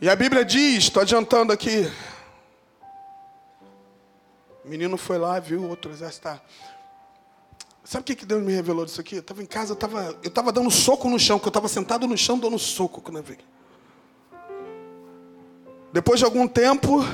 E 0.00 0.08
a 0.08 0.16
Bíblia 0.16 0.44
diz, 0.44 0.84
estou 0.84 1.02
adiantando 1.02 1.52
aqui. 1.52 1.90
O 4.64 4.68
menino 4.68 4.96
foi 4.96 5.18
lá, 5.18 5.38
viu 5.38 5.68
outro 5.68 5.90
exército. 5.90 6.22
Tá. 6.22 6.40
Sabe 7.84 8.02
o 8.02 8.04
que, 8.04 8.16
que 8.16 8.26
Deus 8.26 8.42
me 8.42 8.52
revelou 8.52 8.84
disso 8.84 9.00
aqui? 9.00 9.16
Eu 9.16 9.20
estava 9.20 9.42
em 9.42 9.46
casa, 9.46 9.72
eu 9.72 10.28
estava 10.28 10.48
eu 10.48 10.52
dando 10.52 10.70
soco 10.70 11.08
no 11.08 11.18
chão, 11.18 11.38
que 11.38 11.46
eu 11.46 11.50
estava 11.50 11.68
sentado 11.68 12.06
no 12.06 12.16
chão 12.16 12.38
dando 12.38 12.58
soco 12.58 13.00
quando 13.00 13.18
eu 13.18 13.22
vi. 13.22 13.38
Depois 15.92 16.18
de 16.18 16.24
algum 16.24 16.48
tempo, 16.48 17.04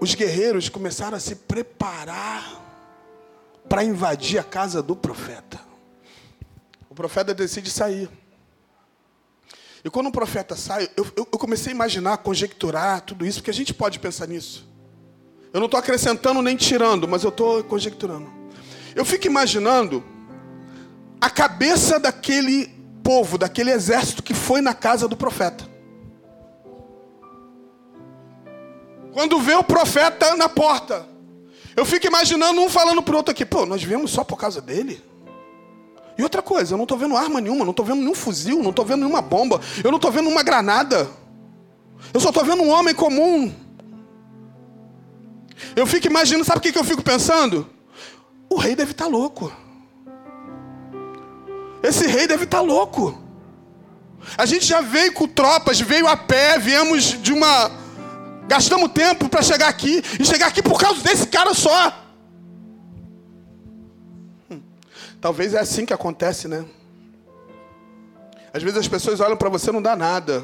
os 0.00 0.14
guerreiros 0.14 0.68
começaram 0.68 1.16
a 1.16 1.20
se 1.20 1.36
preparar 1.36 2.62
para 3.68 3.84
invadir 3.84 4.38
a 4.38 4.44
casa 4.44 4.82
do 4.82 4.96
profeta. 4.96 5.60
O 6.88 6.94
profeta 6.94 7.34
decide 7.34 7.70
sair. 7.70 8.08
E 9.84 9.90
quando 9.90 10.06
o 10.06 10.12
profeta 10.12 10.56
sai, 10.56 10.88
eu, 10.96 11.06
eu, 11.14 11.28
eu 11.30 11.38
comecei 11.38 11.70
a 11.70 11.74
imaginar, 11.74 12.16
conjecturar 12.18 13.02
tudo 13.02 13.26
isso, 13.26 13.40
porque 13.40 13.50
a 13.50 13.54
gente 13.54 13.74
pode 13.74 13.98
pensar 13.98 14.26
nisso. 14.26 14.66
Eu 15.52 15.60
não 15.60 15.66
estou 15.66 15.78
acrescentando 15.78 16.40
nem 16.40 16.56
tirando, 16.56 17.06
mas 17.06 17.22
eu 17.22 17.28
estou 17.28 17.62
conjecturando. 17.62 18.32
Eu 18.94 19.04
fico 19.04 19.26
imaginando 19.26 20.02
a 21.20 21.28
cabeça 21.28 22.00
daquele 22.00 22.66
povo, 23.02 23.36
daquele 23.36 23.70
exército 23.70 24.22
que 24.22 24.32
foi 24.32 24.62
na 24.62 24.72
casa 24.72 25.06
do 25.06 25.16
profeta. 25.16 25.68
Quando 29.12 29.38
vê 29.38 29.54
o 29.54 29.62
profeta 29.62 30.34
na 30.34 30.48
porta, 30.48 31.06
eu 31.76 31.84
fico 31.84 32.06
imaginando 32.06 32.60
um 32.60 32.70
falando 32.70 33.02
para 33.02 33.14
o 33.14 33.16
outro 33.18 33.32
aqui: 33.32 33.44
pô, 33.44 33.66
nós 33.66 33.82
viemos 33.82 34.10
só 34.10 34.24
por 34.24 34.38
causa 34.38 34.60
dele. 34.60 35.00
E 36.16 36.22
outra 36.22 36.42
coisa, 36.42 36.74
eu 36.74 36.76
não 36.76 36.84
estou 36.84 36.96
vendo 36.96 37.16
arma 37.16 37.40
nenhuma, 37.40 37.64
não 37.64 37.72
estou 37.72 37.84
vendo 37.84 37.98
nenhum 38.00 38.14
fuzil, 38.14 38.62
não 38.62 38.70
estou 38.70 38.84
vendo 38.84 39.00
nenhuma 39.00 39.20
bomba, 39.20 39.60
eu 39.82 39.90
não 39.90 39.96
estou 39.96 40.12
vendo 40.12 40.28
uma 40.28 40.42
granada. 40.42 41.08
Eu 42.12 42.20
só 42.20 42.28
estou 42.28 42.44
vendo 42.44 42.62
um 42.62 42.70
homem 42.70 42.94
comum 42.94 43.52
eu 45.74 45.86
fico 45.86 46.06
imaginando, 46.06 46.44
sabe 46.44 46.58
o 46.58 46.72
que 46.72 46.78
eu 46.78 46.84
fico 46.84 47.02
pensando? 47.02 47.68
O 48.48 48.56
rei 48.56 48.76
deve 48.76 48.92
estar 48.92 49.04
tá 49.04 49.10
louco. 49.10 49.52
Esse 51.82 52.06
rei 52.06 52.26
deve 52.26 52.44
estar 52.44 52.58
tá 52.58 52.62
louco. 52.62 53.18
A 54.38 54.46
gente 54.46 54.64
já 54.64 54.80
veio 54.80 55.12
com 55.12 55.26
tropas, 55.26 55.80
veio 55.80 56.06
a 56.06 56.16
pé, 56.16 56.58
viemos 56.58 57.20
de 57.20 57.32
uma. 57.32 57.70
Gastamos 58.46 58.92
tempo 58.92 59.28
para 59.28 59.42
chegar 59.42 59.68
aqui. 59.68 60.02
E 60.18 60.24
chegar 60.24 60.46
aqui 60.46 60.62
por 60.62 60.78
causa 60.78 61.00
desse 61.02 61.26
cara 61.26 61.54
só. 61.54 62.03
Talvez 65.24 65.54
é 65.54 65.58
assim 65.58 65.86
que 65.86 65.92
acontece, 65.94 66.46
né? 66.46 66.66
Às 68.52 68.62
vezes 68.62 68.78
as 68.78 68.86
pessoas 68.86 69.20
olham 69.20 69.38
para 69.38 69.48
você 69.48 69.70
e 69.70 69.72
não 69.72 69.80
dá 69.80 69.96
nada. 69.96 70.40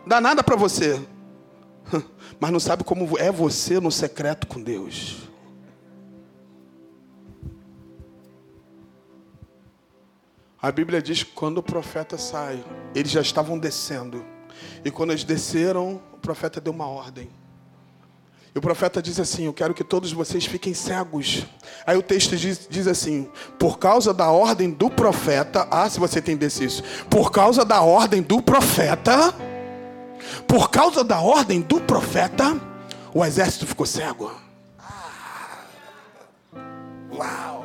Não 0.00 0.08
dá 0.08 0.20
nada 0.20 0.42
para 0.42 0.56
você 0.56 1.00
mas 2.40 2.50
não 2.50 2.58
sabe 2.58 2.82
como 2.82 3.16
é 3.16 3.30
você 3.30 3.78
no 3.78 3.92
secreto 3.92 4.48
com 4.48 4.60
Deus. 4.60 5.28
A 10.60 10.72
Bíblia 10.72 11.00
diz 11.00 11.22
que 11.22 11.30
quando 11.30 11.58
o 11.58 11.62
profeta 11.62 12.18
sai, 12.18 12.64
eles 12.92 13.12
já 13.12 13.20
estavam 13.20 13.56
descendo. 13.56 14.26
E 14.84 14.90
quando 14.90 15.10
eles 15.10 15.22
desceram, 15.22 16.02
o 16.12 16.18
profeta 16.18 16.60
deu 16.60 16.72
uma 16.72 16.88
ordem. 16.88 17.30
E 18.54 18.58
o 18.58 18.60
profeta 18.60 19.00
diz 19.00 19.20
assim: 19.20 19.46
Eu 19.46 19.52
quero 19.52 19.72
que 19.72 19.84
todos 19.84 20.12
vocês 20.12 20.44
fiquem 20.44 20.74
cegos. 20.74 21.46
Aí 21.86 21.96
o 21.96 22.02
texto 22.02 22.36
diz, 22.36 22.66
diz, 22.68 22.86
assim: 22.86 23.28
Por 23.58 23.78
causa 23.78 24.12
da 24.12 24.30
ordem 24.30 24.70
do 24.70 24.90
profeta, 24.90 25.68
ah, 25.70 25.88
se 25.88 26.00
você 26.00 26.18
entendesse 26.18 26.64
isso, 26.64 26.82
por 27.08 27.30
causa 27.30 27.64
da 27.64 27.80
ordem 27.80 28.20
do 28.20 28.42
profeta, 28.42 29.32
por 30.48 30.70
causa 30.70 31.04
da 31.04 31.20
ordem 31.20 31.60
do 31.60 31.80
profeta, 31.80 32.60
o 33.14 33.24
exército 33.24 33.66
ficou 33.66 33.86
cego. 33.86 34.32
Uau! 37.12 37.64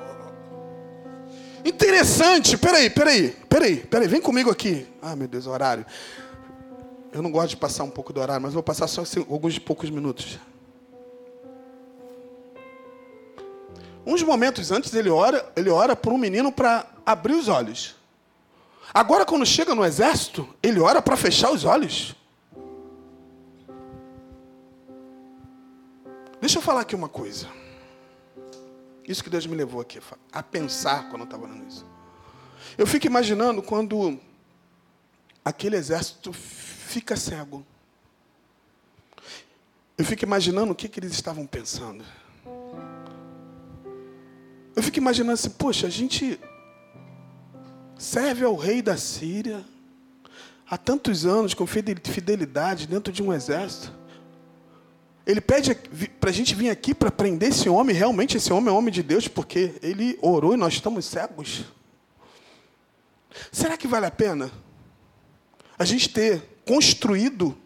Interessante, 1.63 2.57
peraí, 2.57 2.91
peraí, 2.91 3.35
peraí, 3.49 3.77
peraí, 3.77 4.07
vem 4.07 4.21
comigo 4.21 4.51
aqui. 4.51 4.85
Ah, 5.01 5.15
meu 5.15 5.27
Deus, 5.27 5.47
horário. 5.47 5.83
Eu 7.11 7.23
não 7.23 7.31
gosto 7.31 7.49
de 7.51 7.57
passar 7.57 7.83
um 7.85 7.89
pouco 7.89 8.13
do 8.13 8.19
horário, 8.19 8.43
mas 8.43 8.53
vou 8.53 8.61
passar 8.61 8.87
só 8.87 9.01
alguns 9.29 9.57
poucos 9.57 9.89
minutos. 9.89 10.37
Uns 14.05 14.21
momentos 14.21 14.71
antes 14.71 14.93
ele 14.93 15.09
ora, 15.09 15.51
ele 15.55 15.69
ora 15.69 15.95
por 15.95 16.13
um 16.13 16.17
menino 16.17 16.51
para 16.51 16.85
abrir 17.05 17.33
os 17.33 17.47
olhos. 17.47 17.95
Agora, 18.93 19.25
quando 19.25 19.45
chega 19.45 19.73
no 19.73 19.83
exército, 19.83 20.47
ele 20.61 20.79
ora 20.79 21.01
para 21.01 21.17
fechar 21.17 21.51
os 21.51 21.65
olhos. 21.65 22.15
Deixa 26.39 26.59
eu 26.59 26.61
falar 26.61 26.81
aqui 26.81 26.95
uma 26.95 27.09
coisa. 27.09 27.47
Isso 29.07 29.23
que 29.23 29.29
Deus 29.29 29.47
me 29.47 29.55
levou 29.55 29.81
aqui 29.81 29.99
a 30.31 30.43
pensar 30.43 31.09
quando 31.09 31.21
eu 31.21 31.25
estava 31.25 31.47
lendo 31.47 31.67
isso. 31.67 31.85
Eu 32.77 32.85
fico 32.85 33.07
imaginando 33.07 33.61
quando 33.61 34.19
aquele 35.43 35.75
exército 35.75 36.31
fica 36.31 37.15
cego. 37.15 37.65
Eu 39.97 40.05
fico 40.05 40.23
imaginando 40.23 40.71
o 40.71 40.75
que, 40.75 40.87
que 40.87 40.99
eles 40.99 41.13
estavam 41.13 41.45
pensando. 41.47 42.03
Eu 44.75 44.83
fico 44.83 44.97
imaginando 44.97 45.33
assim, 45.33 45.49
poxa, 45.49 45.88
a 45.88 45.89
gente 45.89 46.39
serve 47.97 48.43
ao 48.43 48.55
rei 48.55 48.81
da 48.81 48.97
Síria 48.97 49.63
há 50.69 50.77
tantos 50.77 51.25
anos 51.25 51.53
com 51.53 51.65
fidelidade 51.65 52.88
dentro 52.88 53.13
de 53.13 53.23
um 53.23 53.31
exército. 53.31 53.93
Ele 55.25 55.41
pede 55.41 55.73
para 56.19 56.29
a 56.29 56.33
gente 56.33 56.53
vir 56.53 56.69
aqui 56.69 56.93
para 56.93 57.09
prender 57.09 57.49
esse 57.49 57.67
homem. 57.69 57.95
Realmente, 57.95 58.38
esse 58.38 58.51
homem 58.51 58.73
é 58.73 58.77
homem 58.77 58.93
de 58.93 59.01
Deus, 59.01 59.27
porque 59.27 59.75
ele 59.81 60.19
orou 60.21 60.53
e 60.53 60.57
nós 60.57 60.73
estamos 60.73 61.05
cegos. 61.05 61.63
Será 63.51 63.75
que 63.77 63.88
vale 63.88 64.05
a 64.05 64.11
pena 64.11 64.51
a 65.79 65.85
gente 65.85 66.09
ter 66.09 66.59
construído 66.65 67.57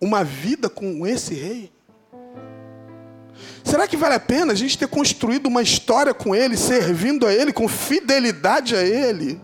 uma 0.00 0.24
vida 0.24 0.68
com 0.68 1.06
esse 1.06 1.34
rei? 1.34 1.72
Será 3.64 3.86
que 3.86 3.96
vale 3.96 4.14
a 4.14 4.20
pena 4.20 4.52
a 4.52 4.56
gente 4.56 4.78
ter 4.78 4.88
construído 4.88 5.46
uma 5.46 5.62
história 5.62 6.14
com 6.14 6.34
ele, 6.34 6.56
servindo 6.56 7.26
a 7.26 7.32
ele, 7.32 7.52
com 7.52 7.68
fidelidade 7.68 8.74
a 8.74 8.82
ele? 8.82 9.40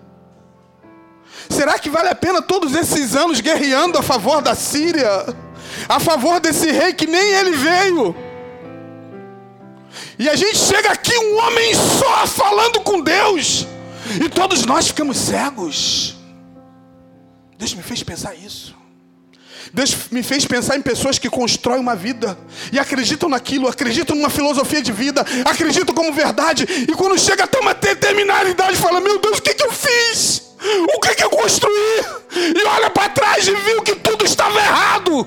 Será 1.48 1.78
que 1.78 1.90
vale 1.90 2.08
a 2.08 2.14
pena 2.14 2.42
todos 2.42 2.74
esses 2.74 3.14
anos 3.14 3.40
guerreando 3.40 3.98
a 3.98 4.02
favor 4.02 4.40
da 4.42 4.54
Síria? 4.54 5.26
a 5.88 6.00
favor 6.00 6.40
desse 6.40 6.70
rei 6.70 6.92
que 6.92 7.06
nem 7.06 7.32
ele 7.32 7.52
veio. 7.52 8.14
E 10.18 10.28
a 10.28 10.36
gente 10.36 10.56
chega 10.56 10.90
aqui, 10.90 11.16
um 11.16 11.38
homem 11.38 11.74
só 11.74 12.26
falando 12.26 12.80
com 12.80 13.00
Deus, 13.00 13.66
e 14.24 14.28
todos 14.28 14.64
nós 14.64 14.88
ficamos 14.88 15.16
cegos. 15.16 16.16
Deus 17.58 17.74
me 17.74 17.82
fez 17.82 18.02
pensar 18.02 18.34
isso. 18.34 18.74
Deus 19.72 19.94
me 20.10 20.22
fez 20.22 20.44
pensar 20.44 20.76
em 20.76 20.82
pessoas 20.82 21.18
que 21.18 21.28
constroem 21.28 21.80
uma 21.80 21.96
vida 21.96 22.38
e 22.72 22.78
acreditam 22.78 23.28
naquilo, 23.28 23.68
acreditam 23.68 24.16
numa 24.16 24.30
filosofia 24.30 24.82
de 24.82 24.92
vida, 24.92 25.24
acreditam 25.44 25.94
como 25.94 26.12
verdade. 26.12 26.66
E 26.88 26.94
quando 26.94 27.18
chega 27.18 27.44
até 27.44 27.58
uma 27.58 27.74
determinada 27.74 28.48
idade, 28.48 28.76
fala: 28.76 29.00
Meu 29.00 29.18
Deus, 29.18 29.38
o 29.38 29.42
que, 29.42 29.54
que 29.54 29.64
eu 29.64 29.72
fiz? 29.72 30.42
O 30.94 31.00
que, 31.00 31.14
que 31.14 31.24
eu 31.24 31.30
construí? 31.30 32.04
E 32.34 32.64
olha 32.66 32.90
para 32.90 33.10
trás 33.10 33.46
e 33.46 33.54
viu 33.54 33.82
que 33.82 33.94
tudo 33.96 34.24
estava 34.24 34.58
errado. 34.58 35.26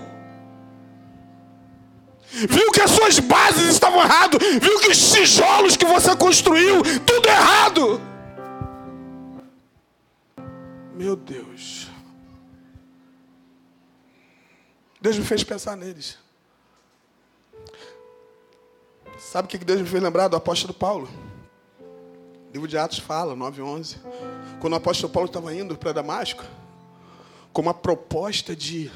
Viu 2.31 2.71
que 2.71 2.81
as 2.81 2.91
suas 2.91 3.19
bases 3.19 3.69
estavam 3.69 4.01
erradas. 4.01 4.39
Viu 4.61 4.79
que 4.79 4.89
os 4.89 5.11
tijolos 5.11 5.75
que 5.75 5.85
você 5.85 6.15
construiu, 6.15 6.81
tudo 7.05 7.27
errado. 7.27 8.01
Meu 10.95 11.15
Deus. 11.15 11.88
Deus 15.01 15.17
me 15.17 15.23
fez 15.23 15.43
pensar 15.43 15.77
neles. 15.77 16.17
Sabe 19.17 19.45
o 19.45 19.49
que 19.49 19.57
Deus 19.57 19.81
me 19.81 19.87
fez 19.87 20.01
lembrar 20.01 20.27
do 20.27 20.35
apóstolo 20.35 20.73
Paulo? 20.73 21.09
O 22.49 22.53
livro 22.53 22.67
de 22.67 22.77
Atos 22.77 22.99
fala, 22.99 23.35
9 23.35 23.59
e 23.59 23.63
11. 23.63 23.97
Quando 24.59 24.73
o 24.73 24.75
apóstolo 24.75 25.11
Paulo 25.11 25.27
estava 25.27 25.53
indo 25.53 25.77
para 25.77 25.93
Damasco, 25.93 26.43
com 27.53 27.61
uma 27.61 27.73
proposta 27.73 28.55
de 28.55 28.91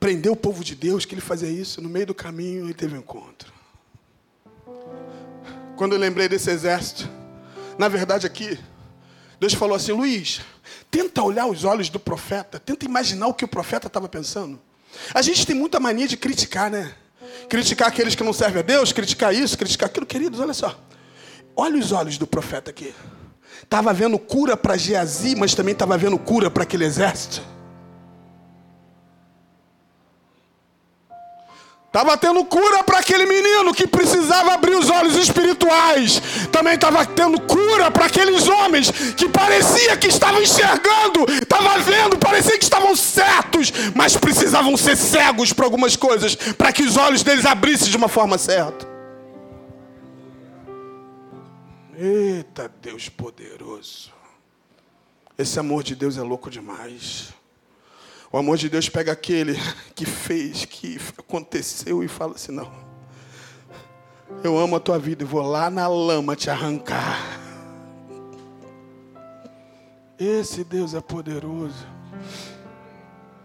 prender 0.00 0.32
o 0.32 0.36
povo 0.36 0.64
de 0.64 0.74
Deus, 0.74 1.04
que 1.04 1.14
ele 1.14 1.20
fazia 1.20 1.48
isso, 1.48 1.80
no 1.80 1.88
meio 1.88 2.06
do 2.06 2.14
caminho 2.14 2.64
ele 2.64 2.74
teve 2.74 2.96
um 2.96 2.98
encontro. 2.98 3.52
Quando 5.76 5.92
eu 5.92 5.98
lembrei 5.98 6.28
desse 6.28 6.50
exército, 6.50 7.08
na 7.78 7.86
verdade 7.86 8.26
aqui, 8.26 8.58
Deus 9.38 9.54
falou 9.54 9.76
assim: 9.76 9.92
Luiz, 9.92 10.40
tenta 10.90 11.22
olhar 11.22 11.46
os 11.46 11.64
olhos 11.64 11.88
do 11.88 12.00
profeta, 12.00 12.58
tenta 12.58 12.84
imaginar 12.84 13.28
o 13.28 13.34
que 13.34 13.44
o 13.44 13.48
profeta 13.48 13.86
estava 13.86 14.08
pensando. 14.08 14.58
A 15.14 15.22
gente 15.22 15.46
tem 15.46 15.54
muita 15.54 15.80
mania 15.80 16.08
de 16.08 16.16
criticar, 16.16 16.70
né? 16.70 16.92
Criticar 17.48 17.88
aqueles 17.88 18.14
que 18.14 18.24
não 18.24 18.32
servem 18.32 18.60
a 18.60 18.62
Deus, 18.62 18.92
criticar 18.92 19.34
isso, 19.34 19.56
criticar 19.56 19.88
aquilo. 19.88 20.06
Queridos, 20.06 20.40
olha 20.40 20.54
só. 20.54 20.78
Olha 21.54 21.78
os 21.78 21.92
olhos 21.92 22.18
do 22.18 22.26
profeta 22.26 22.70
aqui. 22.70 22.94
Estava 23.62 23.92
vendo 23.92 24.18
cura 24.18 24.56
para 24.56 24.76
Geazi, 24.76 25.34
mas 25.34 25.54
também 25.54 25.72
estava 25.72 25.96
vendo 25.96 26.18
cura 26.18 26.50
para 26.50 26.62
aquele 26.62 26.84
exército. 26.84 27.55
Estava 31.96 32.14
tendo 32.14 32.44
cura 32.44 32.84
para 32.84 32.98
aquele 32.98 33.24
menino 33.24 33.72
que 33.72 33.86
precisava 33.86 34.52
abrir 34.52 34.76
os 34.76 34.90
olhos 34.90 35.16
espirituais. 35.16 36.20
Também 36.52 36.74
estava 36.74 37.06
tendo 37.06 37.40
cura 37.40 37.90
para 37.90 38.04
aqueles 38.04 38.46
homens 38.46 38.90
que 38.90 39.26
parecia 39.30 39.96
que 39.96 40.08
estavam 40.08 40.42
enxergando, 40.42 41.24
estavam 41.40 41.80
vendo, 41.80 42.18
parecia 42.18 42.58
que 42.58 42.64
estavam 42.64 42.94
certos, 42.94 43.72
mas 43.94 44.14
precisavam 44.14 44.76
ser 44.76 44.94
cegos 44.94 45.54
para 45.54 45.64
algumas 45.64 45.96
coisas, 45.96 46.34
para 46.34 46.70
que 46.70 46.82
os 46.82 46.98
olhos 46.98 47.22
deles 47.22 47.46
abrissem 47.46 47.88
de 47.88 47.96
uma 47.96 48.08
forma 48.08 48.36
certa. 48.36 48.86
Eita 51.96 52.70
Deus 52.82 53.08
poderoso. 53.08 54.12
Esse 55.38 55.58
amor 55.58 55.82
de 55.82 55.94
Deus 55.94 56.18
é 56.18 56.22
louco 56.22 56.50
demais. 56.50 57.35
O 58.32 58.38
amor 58.38 58.56
de 58.56 58.68
Deus 58.68 58.88
pega 58.88 59.12
aquele 59.12 59.54
que 59.94 60.04
fez, 60.04 60.64
que 60.64 60.98
aconteceu 61.18 62.02
e 62.02 62.08
fala 62.08 62.34
assim: 62.34 62.52
não, 62.52 62.70
eu 64.42 64.58
amo 64.58 64.76
a 64.76 64.80
tua 64.80 64.98
vida 64.98 65.22
e 65.22 65.26
vou 65.26 65.42
lá 65.42 65.70
na 65.70 65.86
lama 65.86 66.34
te 66.34 66.50
arrancar. 66.50 67.18
Esse 70.18 70.64
Deus 70.64 70.94
é 70.94 71.00
poderoso. 71.00 71.86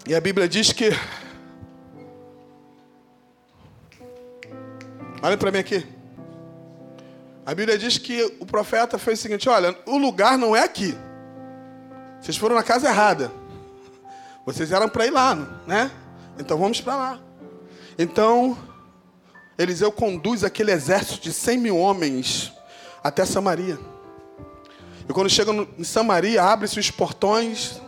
E 0.07 0.15
a 0.15 0.21
Bíblia 0.21 0.47
diz 0.47 0.71
que. 0.71 0.89
Olha 5.21 5.37
para 5.37 5.51
mim 5.51 5.59
aqui. 5.59 5.85
A 7.45 7.53
Bíblia 7.53 7.77
diz 7.77 7.97
que 7.97 8.37
o 8.39 8.45
profeta 8.45 8.97
fez 8.97 9.19
o 9.19 9.21
seguinte: 9.21 9.47
olha, 9.47 9.77
o 9.85 9.97
lugar 9.97 10.37
não 10.37 10.55
é 10.55 10.63
aqui. 10.63 10.97
Vocês 12.19 12.37
foram 12.37 12.55
na 12.55 12.63
casa 12.63 12.87
errada. 12.87 13.40
Vocês 14.45 14.71
eram 14.71 14.89
para 14.89 15.05
ir 15.05 15.11
lá, 15.11 15.35
né? 15.67 15.91
Então 16.39 16.57
vamos 16.57 16.81
para 16.81 16.95
lá. 16.95 17.19
Então, 17.97 18.57
Eliseu 19.57 19.91
conduz 19.91 20.43
aquele 20.43 20.71
exército 20.71 21.21
de 21.21 21.31
100 21.31 21.57
mil 21.57 21.77
homens 21.77 22.51
até 23.03 23.25
Samaria. 23.25 23.77
E 25.07 25.13
quando 25.13 25.29
chegam 25.29 25.67
em 25.77 25.83
Samaria, 25.83 26.43
abre-se 26.43 26.79
os 26.79 26.89
portões. 26.89 27.79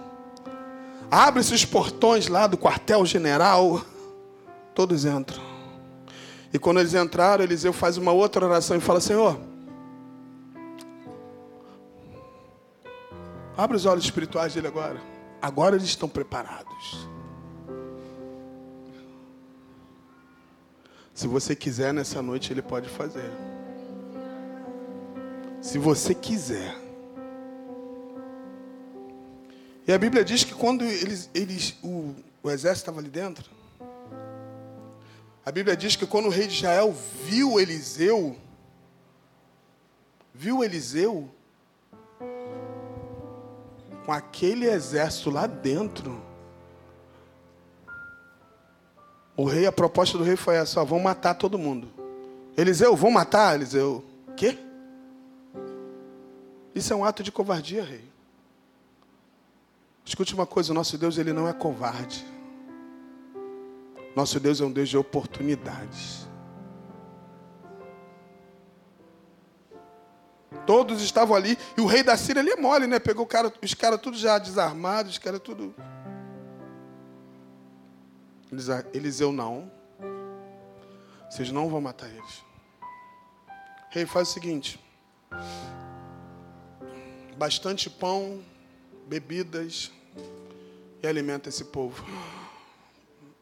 Abre-se 1.09 1.53
os 1.53 1.65
portões 1.65 2.27
lá 2.27 2.47
do 2.47 2.57
quartel-general. 2.57 3.83
Todos 4.75 5.05
entram. 5.05 5.41
E 6.53 6.59
quando 6.59 6.79
eles 6.79 6.93
entraram, 6.93 7.43
Eliseu 7.43 7.73
faz 7.73 7.97
uma 7.97 8.11
outra 8.11 8.45
oração 8.45 8.77
e 8.77 8.79
fala: 8.79 8.99
Senhor, 8.99 9.39
abre 13.57 13.77
os 13.77 13.85
olhos 13.85 14.03
espirituais 14.03 14.53
dele 14.53 14.67
agora. 14.67 15.12
Agora 15.43 15.75
eles 15.75 15.89
estão 15.89 16.07
preparados. 16.07 17.05
Se 21.13 21.27
você 21.27 21.53
quiser 21.53 21.93
nessa 21.93 22.21
noite, 22.21 22.53
ele 22.53 22.61
pode 22.61 22.87
fazer. 22.87 23.29
Se 25.61 25.77
você 25.77 26.15
quiser. 26.15 26.73
E 29.85 29.91
a 29.91 29.97
Bíblia 29.97 30.23
diz 30.23 30.45
que 30.45 30.53
quando 30.53 30.85
eles, 30.85 31.29
eles 31.33 31.75
o, 31.83 32.15
o 32.41 32.49
exército 32.49 32.89
estava 32.89 32.99
ali 33.01 33.09
dentro, 33.09 33.51
a 35.45 35.51
Bíblia 35.51 35.75
diz 35.75 35.97
que 35.97 36.07
quando 36.07 36.27
o 36.27 36.29
rei 36.29 36.47
de 36.47 36.53
Israel 36.53 36.95
viu 37.25 37.59
Eliseu, 37.59 38.37
viu 40.33 40.63
Eliseu, 40.63 41.29
com 44.05 44.11
aquele 44.11 44.65
exército 44.65 45.29
lá 45.29 45.47
dentro. 45.47 46.21
O 49.35 49.45
rei, 49.45 49.65
a 49.65 49.71
proposta 49.71 50.17
do 50.17 50.23
rei 50.23 50.35
foi 50.35 50.55
essa: 50.55 50.83
vão 50.83 50.99
matar 50.99 51.33
todo 51.33 51.57
mundo. 51.57 51.87
Eliseu, 52.55 52.95
vão 52.95 53.09
matar? 53.09 53.55
Eliseu, 53.55 54.03
quê? 54.35 54.57
Isso 56.75 56.93
é 56.93 56.95
um 56.95 57.03
ato 57.03 57.23
de 57.23 57.31
covardia, 57.31 57.83
rei. 57.83 58.03
Escute 60.05 60.33
uma 60.33 60.45
coisa: 60.45 60.71
o 60.71 60.75
nosso 60.75 60.97
Deus 60.97 61.17
ele 61.17 61.33
não 61.33 61.47
é 61.47 61.53
covarde. 61.53 62.25
Nosso 64.15 64.39
Deus 64.39 64.61
é 64.61 64.65
um 64.65 64.71
Deus 64.71 64.89
de 64.89 64.97
oportunidades. 64.97 66.27
Todos 70.73 71.03
estavam 71.03 71.35
ali. 71.35 71.55
E 71.77 71.81
o 71.81 71.85
rei 71.85 72.01
da 72.01 72.17
Síria, 72.17 72.39
ele 72.39 72.49
é 72.49 72.55
mole, 72.55 72.87
né? 72.87 72.97
Pegou 72.97 73.27
cara, 73.27 73.53
os 73.61 73.75
caras 73.75 74.01
tudo 74.01 74.17
já 74.17 74.39
desarmados, 74.39 75.11
os 75.11 75.17
caras 75.19 75.39
tudo. 75.39 75.71
Eliseu 78.91 79.31
não. 79.31 79.71
Vocês 81.29 81.51
não 81.51 81.69
vão 81.69 81.79
matar 81.79 82.09
eles. 82.09 82.43
Rei, 83.91 84.07
faz 84.07 84.29
o 84.29 84.33
seguinte: 84.33 84.79
bastante 87.37 87.87
pão, 87.87 88.43
bebidas 89.07 89.91
e 91.03 91.07
alimenta 91.07 91.49
esse 91.49 91.65
povo. 91.65 92.03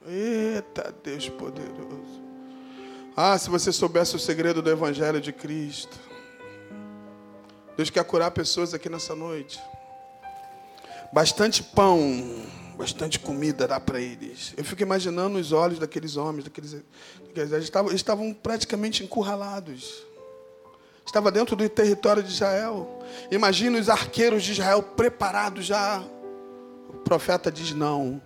Eita 0.06 0.94
Deus 1.02 1.30
poderoso. 1.30 2.22
Ah, 3.16 3.38
se 3.38 3.50
você 3.50 3.72
soubesse 3.72 4.18
o 4.18 4.20
segredo 4.20 4.62
do 4.62 4.70
Evangelho 4.70 5.22
de 5.22 5.32
Cristo. 5.32 6.11
Deus 7.82 7.90
quer 7.90 8.04
curar 8.04 8.30
pessoas 8.30 8.76
aqui 8.76 8.88
nessa 8.88 9.16
noite. 9.16 9.60
Bastante 11.12 11.64
pão, 11.64 12.00
bastante 12.78 13.18
comida 13.18 13.68
dá 13.68 13.80
para 13.80 14.00
eles. 14.00 14.54
Eu 14.56 14.64
fico 14.64 14.84
imaginando 14.84 15.40
os 15.40 15.52
olhos 15.52 15.80
daqueles 15.80 16.16
homens, 16.16 16.44
daqueles, 16.44 16.76
eles 17.36 17.64
estavam, 17.64 17.90
eles 17.90 18.02
estavam 18.02 18.32
praticamente 18.36 19.04
encurralados. 19.04 20.04
Estava 21.04 21.32
dentro 21.32 21.56
do 21.56 21.68
território 21.68 22.22
de 22.22 22.32
Israel. 22.32 23.04
Imagina 23.32 23.80
os 23.80 23.90
arqueiros 23.90 24.44
de 24.44 24.52
Israel 24.52 24.84
preparados 24.84 25.66
já. 25.66 26.04
O 26.88 26.98
profeta 27.00 27.52
diz 27.52 27.74
não. 27.74 28.22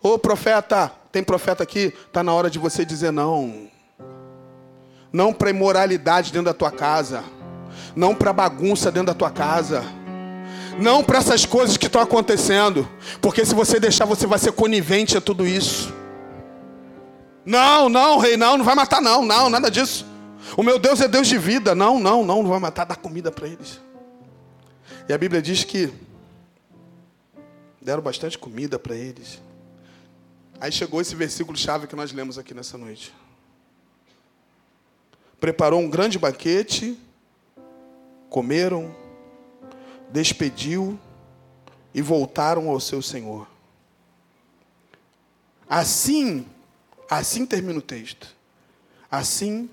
Ô 0.00 0.16
profeta, 0.20 0.86
tem 1.10 1.24
profeta 1.24 1.64
aqui? 1.64 1.92
Está 2.06 2.22
na 2.22 2.32
hora 2.32 2.48
de 2.48 2.60
você 2.60 2.84
dizer 2.84 3.10
não. 3.10 3.68
Não 5.12 5.32
para 5.32 5.50
imoralidade 5.50 6.30
dentro 6.30 6.46
da 6.46 6.54
tua 6.54 6.70
casa 6.70 7.24
não 7.94 8.14
para 8.14 8.32
bagunça 8.32 8.90
dentro 8.90 9.08
da 9.08 9.14
tua 9.14 9.30
casa. 9.30 9.84
Não 10.78 11.04
para 11.04 11.18
essas 11.18 11.46
coisas 11.46 11.76
que 11.76 11.86
estão 11.86 12.00
acontecendo. 12.00 12.88
Porque 13.20 13.44
se 13.44 13.54
você 13.54 13.78
deixar, 13.78 14.04
você 14.04 14.26
vai 14.26 14.38
ser 14.38 14.52
conivente 14.52 15.16
a 15.16 15.20
tudo 15.20 15.46
isso. 15.46 15.92
Não, 17.44 17.88
não, 17.88 18.18
rei, 18.18 18.36
não, 18.36 18.56
não 18.56 18.64
vai 18.64 18.74
matar, 18.74 19.00
não, 19.00 19.24
não, 19.24 19.50
nada 19.50 19.70
disso. 19.70 20.06
O 20.56 20.62
meu 20.62 20.78
Deus 20.78 21.00
é 21.00 21.08
Deus 21.08 21.28
de 21.28 21.38
vida. 21.38 21.74
Não, 21.74 21.98
não, 21.98 22.24
não, 22.24 22.42
não 22.42 22.50
vai 22.50 22.58
matar, 22.58 22.84
dá 22.84 22.96
comida 22.96 23.30
para 23.30 23.46
eles. 23.46 23.80
E 25.08 25.12
a 25.12 25.18
Bíblia 25.18 25.42
diz 25.42 25.64
que 25.64 25.92
deram 27.80 28.02
bastante 28.02 28.38
comida 28.38 28.78
para 28.78 28.96
eles. 28.96 29.40
Aí 30.58 30.72
chegou 30.72 31.00
esse 31.00 31.14
versículo 31.14 31.56
chave 31.58 31.86
que 31.86 31.94
nós 31.94 32.12
lemos 32.12 32.38
aqui 32.38 32.54
nessa 32.54 32.78
noite. 32.78 33.14
Preparou 35.38 35.80
um 35.80 35.90
grande 35.90 36.18
banquete, 36.18 36.98
comeram, 38.34 38.92
despediu 40.10 40.98
e 41.94 42.02
voltaram 42.02 42.68
ao 42.68 42.80
seu 42.80 43.00
senhor. 43.00 43.46
Assim, 45.68 46.44
assim 47.08 47.46
termina 47.46 47.78
o 47.78 47.82
texto. 47.82 48.34
Assim, 49.08 49.70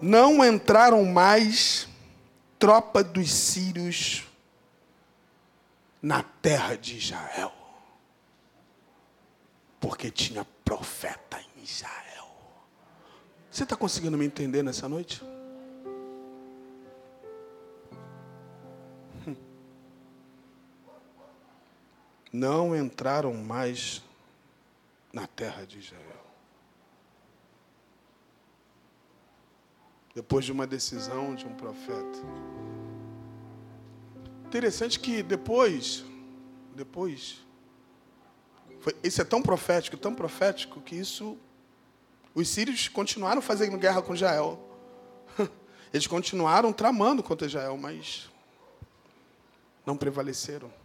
não 0.00 0.44
entraram 0.44 1.04
mais 1.04 1.88
tropa 2.60 3.02
dos 3.02 3.32
sírios 3.32 4.22
na 6.00 6.22
terra 6.22 6.76
de 6.76 6.96
Israel, 6.96 7.52
porque 9.80 10.12
tinha 10.12 10.46
profeta 10.64 11.40
em 11.40 11.64
Israel. 11.64 12.30
Você 13.50 13.64
está 13.64 13.74
conseguindo 13.74 14.16
me 14.16 14.24
entender 14.24 14.62
nessa 14.62 14.88
noite? 14.88 15.20
Não 22.32 22.74
entraram 22.74 23.34
mais 23.34 24.02
na 25.12 25.26
terra 25.26 25.66
de 25.66 25.78
Israel. 25.78 26.02
Depois 30.14 30.44
de 30.44 30.52
uma 30.52 30.66
decisão 30.66 31.34
de 31.34 31.46
um 31.46 31.54
profeta. 31.54 32.18
Interessante 34.46 34.98
que 34.98 35.22
depois, 35.22 36.04
depois, 36.74 37.44
foi, 38.80 38.96
isso 39.02 39.20
é 39.20 39.24
tão 39.24 39.40
profético, 39.40 39.96
tão 39.96 40.14
profético, 40.14 40.80
que 40.80 40.96
isso, 40.96 41.38
os 42.34 42.48
sírios 42.48 42.88
continuaram 42.88 43.40
fazendo 43.40 43.78
guerra 43.78 44.02
com 44.02 44.14
Israel. 44.14 44.58
Eles 45.92 46.06
continuaram 46.06 46.72
tramando 46.72 47.22
contra 47.22 47.46
Israel, 47.46 47.76
mas 47.76 48.28
não 49.86 49.96
prevaleceram. 49.96 50.81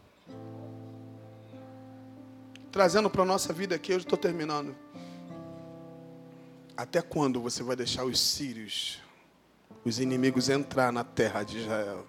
Trazendo 2.78 3.10
para 3.10 3.24
a 3.24 3.26
nossa 3.26 3.52
vida 3.52 3.74
aqui, 3.74 3.92
eu 3.92 3.98
estou 3.98 4.16
terminando. 4.16 4.76
Até 6.78 7.02
quando 7.02 7.42
você 7.42 7.64
vai 7.64 7.76
deixar 7.76 8.06
os 8.06 8.20
sírios, 8.20 9.00
os 9.84 10.00
inimigos, 10.00 10.48
entrar 10.48 10.92
na 10.92 11.04
terra 11.04 11.42
de 11.42 11.58
Israel? 11.58 12.06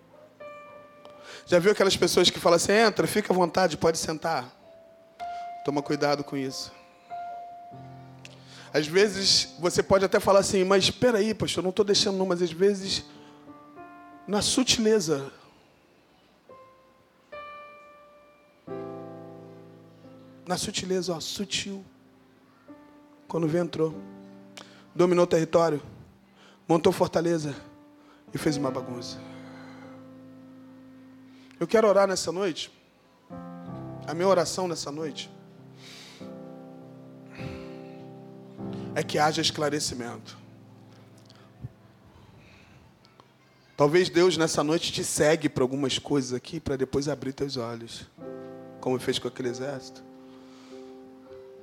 Já 1.47 1.59
viu 1.59 1.73
aquelas 1.73 1.97
pessoas 1.97 2.29
que 2.29 2.39
falam 2.39 2.57
assim: 2.57 2.73
entra, 2.73 3.07
fica 3.07 3.33
à 3.33 3.35
vontade, 3.35 3.79
pode 3.79 3.97
sentar. 3.97 4.45
Toma 5.65 5.81
cuidado 5.81 6.23
com 6.23 6.37
isso. 6.37 6.71
Às 8.71 8.87
vezes 8.87 9.55
você 9.59 9.83
pode 9.83 10.05
até 10.05 10.21
falar 10.21 10.41
assim, 10.41 10.65
mas 10.65 10.85
espera 10.85 11.17
aí, 11.17 11.33
pastor, 11.33 11.63
não 11.63 11.71
estou 11.71 11.83
deixando 11.83 12.19
não, 12.19 12.27
mas 12.27 12.43
às 12.43 12.53
vezes 12.53 13.07
na 14.27 14.43
sutileza. 14.43 15.33
Na 20.49 20.57
sutileza, 20.57 21.15
ó, 21.15 21.21
sutil. 21.21 21.85
Quando 23.29 23.45
o 23.45 23.47
vento 23.47 23.67
entrou, 23.67 23.95
dominou 24.95 25.25
o 25.25 25.27
território, 25.27 25.83
montou 26.67 26.91
fortaleza 26.91 27.55
e 28.33 28.39
fez 28.39 28.57
uma 28.57 28.71
bagunça. 28.71 29.19
Eu 31.61 31.67
quero 31.67 31.87
orar 31.87 32.09
nessa 32.09 32.33
noite. 32.33 32.73
A 34.07 34.15
minha 34.15 34.27
oração 34.27 34.67
nessa 34.67 34.91
noite 34.91 35.31
é 38.95 39.03
que 39.03 39.19
haja 39.19 39.43
esclarecimento. 39.43 40.35
Talvez 43.77 44.09
Deus 44.09 44.39
nessa 44.39 44.65
noite 44.65 44.91
te 44.93 45.05
segue 45.05 45.47
para 45.47 45.63
algumas 45.63 45.99
coisas 45.99 46.33
aqui 46.33 46.59
para 46.59 46.75
depois 46.75 47.07
abrir 47.07 47.35
teus 47.35 47.59
olhos, 47.59 48.09
como 48.81 48.99
fez 48.99 49.19
com 49.19 49.29
aquele 49.29 49.51
exército. 49.51 50.08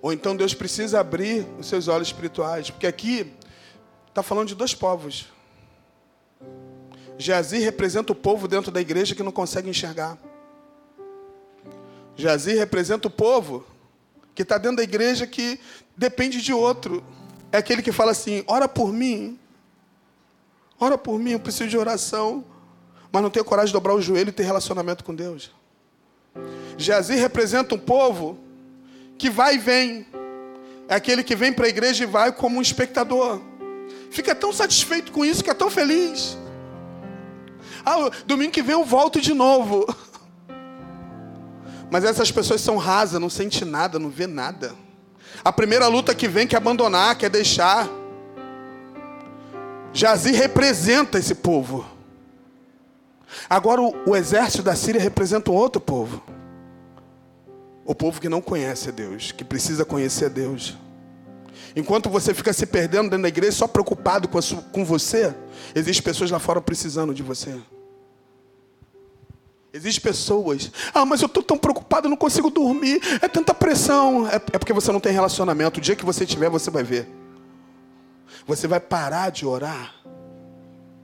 Ou 0.05 0.13
então 0.13 0.35
Deus 0.35 0.53
precisa 0.53 0.99
abrir 0.99 1.47
os 1.57 1.65
seus 1.65 1.87
olhos 1.87 2.09
espirituais, 2.09 2.69
porque 2.69 2.85
aqui 2.85 3.33
está 4.07 4.21
falando 4.21 4.49
de 4.49 4.53
dois 4.53 4.71
povos. 4.71 5.25
Jazir 7.17 7.63
representa 7.63 8.11
o 8.13 8.15
povo 8.15 8.47
dentro 8.47 8.71
da 8.71 8.79
igreja 8.79 9.15
que 9.15 9.23
não 9.23 9.31
consegue 9.31 9.67
enxergar. 9.67 10.15
Jazir 12.15 12.55
representa 12.55 13.07
o 13.07 13.09
povo 13.09 13.65
que 14.35 14.43
está 14.43 14.59
dentro 14.59 14.77
da 14.77 14.83
igreja 14.83 15.25
que 15.25 15.59
depende 15.97 16.39
de 16.39 16.53
outro. 16.53 17.03
É 17.51 17.57
aquele 17.57 17.81
que 17.81 17.91
fala 17.91 18.11
assim: 18.11 18.43
ora 18.45 18.67
por 18.67 18.93
mim, 18.93 19.39
ora 20.79 20.99
por 20.99 21.17
mim, 21.17 21.31
eu 21.31 21.39
preciso 21.39 21.71
de 21.71 21.79
oração, 21.79 22.45
mas 23.11 23.23
não 23.23 23.31
tem 23.31 23.43
coragem 23.43 23.69
de 23.69 23.73
dobrar 23.73 23.95
o 23.95 24.01
joelho 24.03 24.29
e 24.29 24.31
ter 24.31 24.43
relacionamento 24.43 25.03
com 25.03 25.15
Deus. 25.15 25.49
Jazir 26.77 27.17
representa 27.17 27.73
um 27.73 27.79
povo 27.79 28.44
que 29.17 29.29
vai 29.29 29.55
e 29.55 29.57
vem. 29.57 30.05
É 30.87 30.95
aquele 30.95 31.23
que 31.23 31.35
vem 31.35 31.51
para 31.51 31.65
a 31.65 31.69
igreja 31.69 32.03
e 32.03 32.07
vai 32.07 32.31
como 32.31 32.57
um 32.57 32.61
espectador. 32.61 33.41
Fica 34.11 34.35
tão 34.35 34.53
satisfeito 34.53 35.11
com 35.11 35.25
isso 35.25 35.43
que 35.43 35.49
é 35.49 35.53
tão 35.53 35.69
feliz. 35.69 36.37
Ah, 37.85 38.09
domingo 38.25 38.51
que 38.51 38.61
vem 38.61 38.73
eu 38.73 38.83
volto 38.83 39.19
de 39.19 39.33
novo. 39.33 39.85
Mas 41.91 42.03
essas 42.03 42.31
pessoas 42.31 42.61
são 42.61 42.77
rasas, 42.77 43.19
não 43.19 43.29
sente 43.29 43.63
nada, 43.63 43.99
não 43.99 44.09
vê 44.09 44.27
nada. 44.27 44.73
A 45.43 45.51
primeira 45.51 45.87
luta 45.87 46.15
que 46.15 46.27
vem 46.27 46.47
quer 46.47 46.57
abandonar, 46.57 47.17
quer 47.17 47.29
deixar. 47.29 47.87
Jazir 49.93 50.35
representa 50.35 51.19
esse 51.19 51.35
povo. 51.35 51.85
Agora 53.49 53.81
o, 53.81 53.93
o, 54.07 54.15
exército 54.15 54.63
da 54.63 54.75
Síria 54.75 54.99
representa 54.99 55.51
um 55.51 55.53
outro 55.53 55.79
povo. 55.79 56.23
O 57.85 57.93
povo 57.93 58.19
que 58.19 58.27
não 58.27 58.41
conhece 58.41 58.89
a 58.89 58.91
Deus, 58.91 59.31
que 59.31 59.43
precisa 59.43 59.85
conhecer 59.85 60.25
a 60.25 60.29
Deus. 60.29 60.75
Enquanto 61.75 62.09
você 62.09 62.33
fica 62.33 62.51
se 62.51 62.65
perdendo 62.65 63.09
dentro 63.09 63.21
da 63.21 63.27
igreja, 63.27 63.51
só 63.51 63.67
preocupado 63.67 64.27
com, 64.27 64.41
sua, 64.41 64.61
com 64.61 64.83
você, 64.83 65.35
existem 65.75 66.03
pessoas 66.03 66.31
lá 66.31 66.39
fora 66.39 66.59
precisando 66.59 67.13
de 67.13 67.21
você. 67.21 67.55
Existem 69.71 70.01
pessoas, 70.01 70.71
ah, 70.93 71.05
mas 71.05 71.21
eu 71.21 71.25
estou 71.25 71.43
tão 71.43 71.57
preocupado, 71.57 72.07
não 72.07 72.15
consigo 72.15 72.49
dormir, 72.49 73.01
é 73.21 73.27
tanta 73.27 73.53
pressão. 73.53 74.25
É, 74.25 74.35
é 74.35 74.57
porque 74.57 74.71
você 74.71 74.89
não 74.89 75.01
tem 75.01 75.11
relacionamento. 75.11 75.79
O 75.79 75.83
dia 75.83 75.97
que 75.97 76.05
você 76.05 76.25
tiver, 76.25 76.49
você 76.49 76.71
vai 76.71 76.81
ver. 76.81 77.09
Você 78.47 78.67
vai 78.67 78.79
parar 78.79 79.31
de 79.31 79.45
orar 79.45 79.93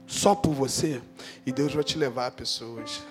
só 0.07 0.33
por 0.33 0.53
você 0.53 1.01
e 1.45 1.51
Deus 1.51 1.73
vai 1.73 1.83
te 1.83 1.97
levar 1.97 2.27
a 2.27 2.31
pessoas. 2.31 3.01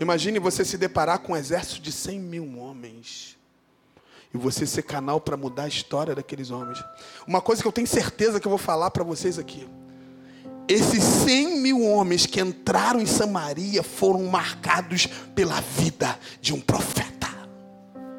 Imagine 0.00 0.38
você 0.38 0.64
se 0.64 0.78
deparar 0.78 1.18
com 1.18 1.34
um 1.34 1.36
exército 1.36 1.82
de 1.82 1.92
100 1.92 2.18
mil 2.18 2.58
homens 2.58 3.36
e 4.32 4.38
você 4.38 4.66
ser 4.66 4.82
canal 4.82 5.20
para 5.20 5.36
mudar 5.36 5.64
a 5.64 5.68
história 5.68 6.14
daqueles 6.14 6.50
homens. 6.50 6.82
Uma 7.26 7.42
coisa 7.42 7.60
que 7.60 7.68
eu 7.68 7.72
tenho 7.72 7.86
certeza 7.86 8.40
que 8.40 8.46
eu 8.46 8.50
vou 8.50 8.58
falar 8.58 8.90
para 8.90 9.04
vocês 9.04 9.38
aqui. 9.38 9.68
Esses 10.66 11.02
100 11.02 11.60
mil 11.60 11.84
homens 11.84 12.24
que 12.24 12.40
entraram 12.40 13.00
em 13.00 13.06
Samaria 13.06 13.82
foram 13.82 14.24
marcados 14.24 15.06
pela 15.34 15.60
vida 15.60 16.18
de 16.40 16.54
um 16.54 16.60
profeta. 16.60 17.09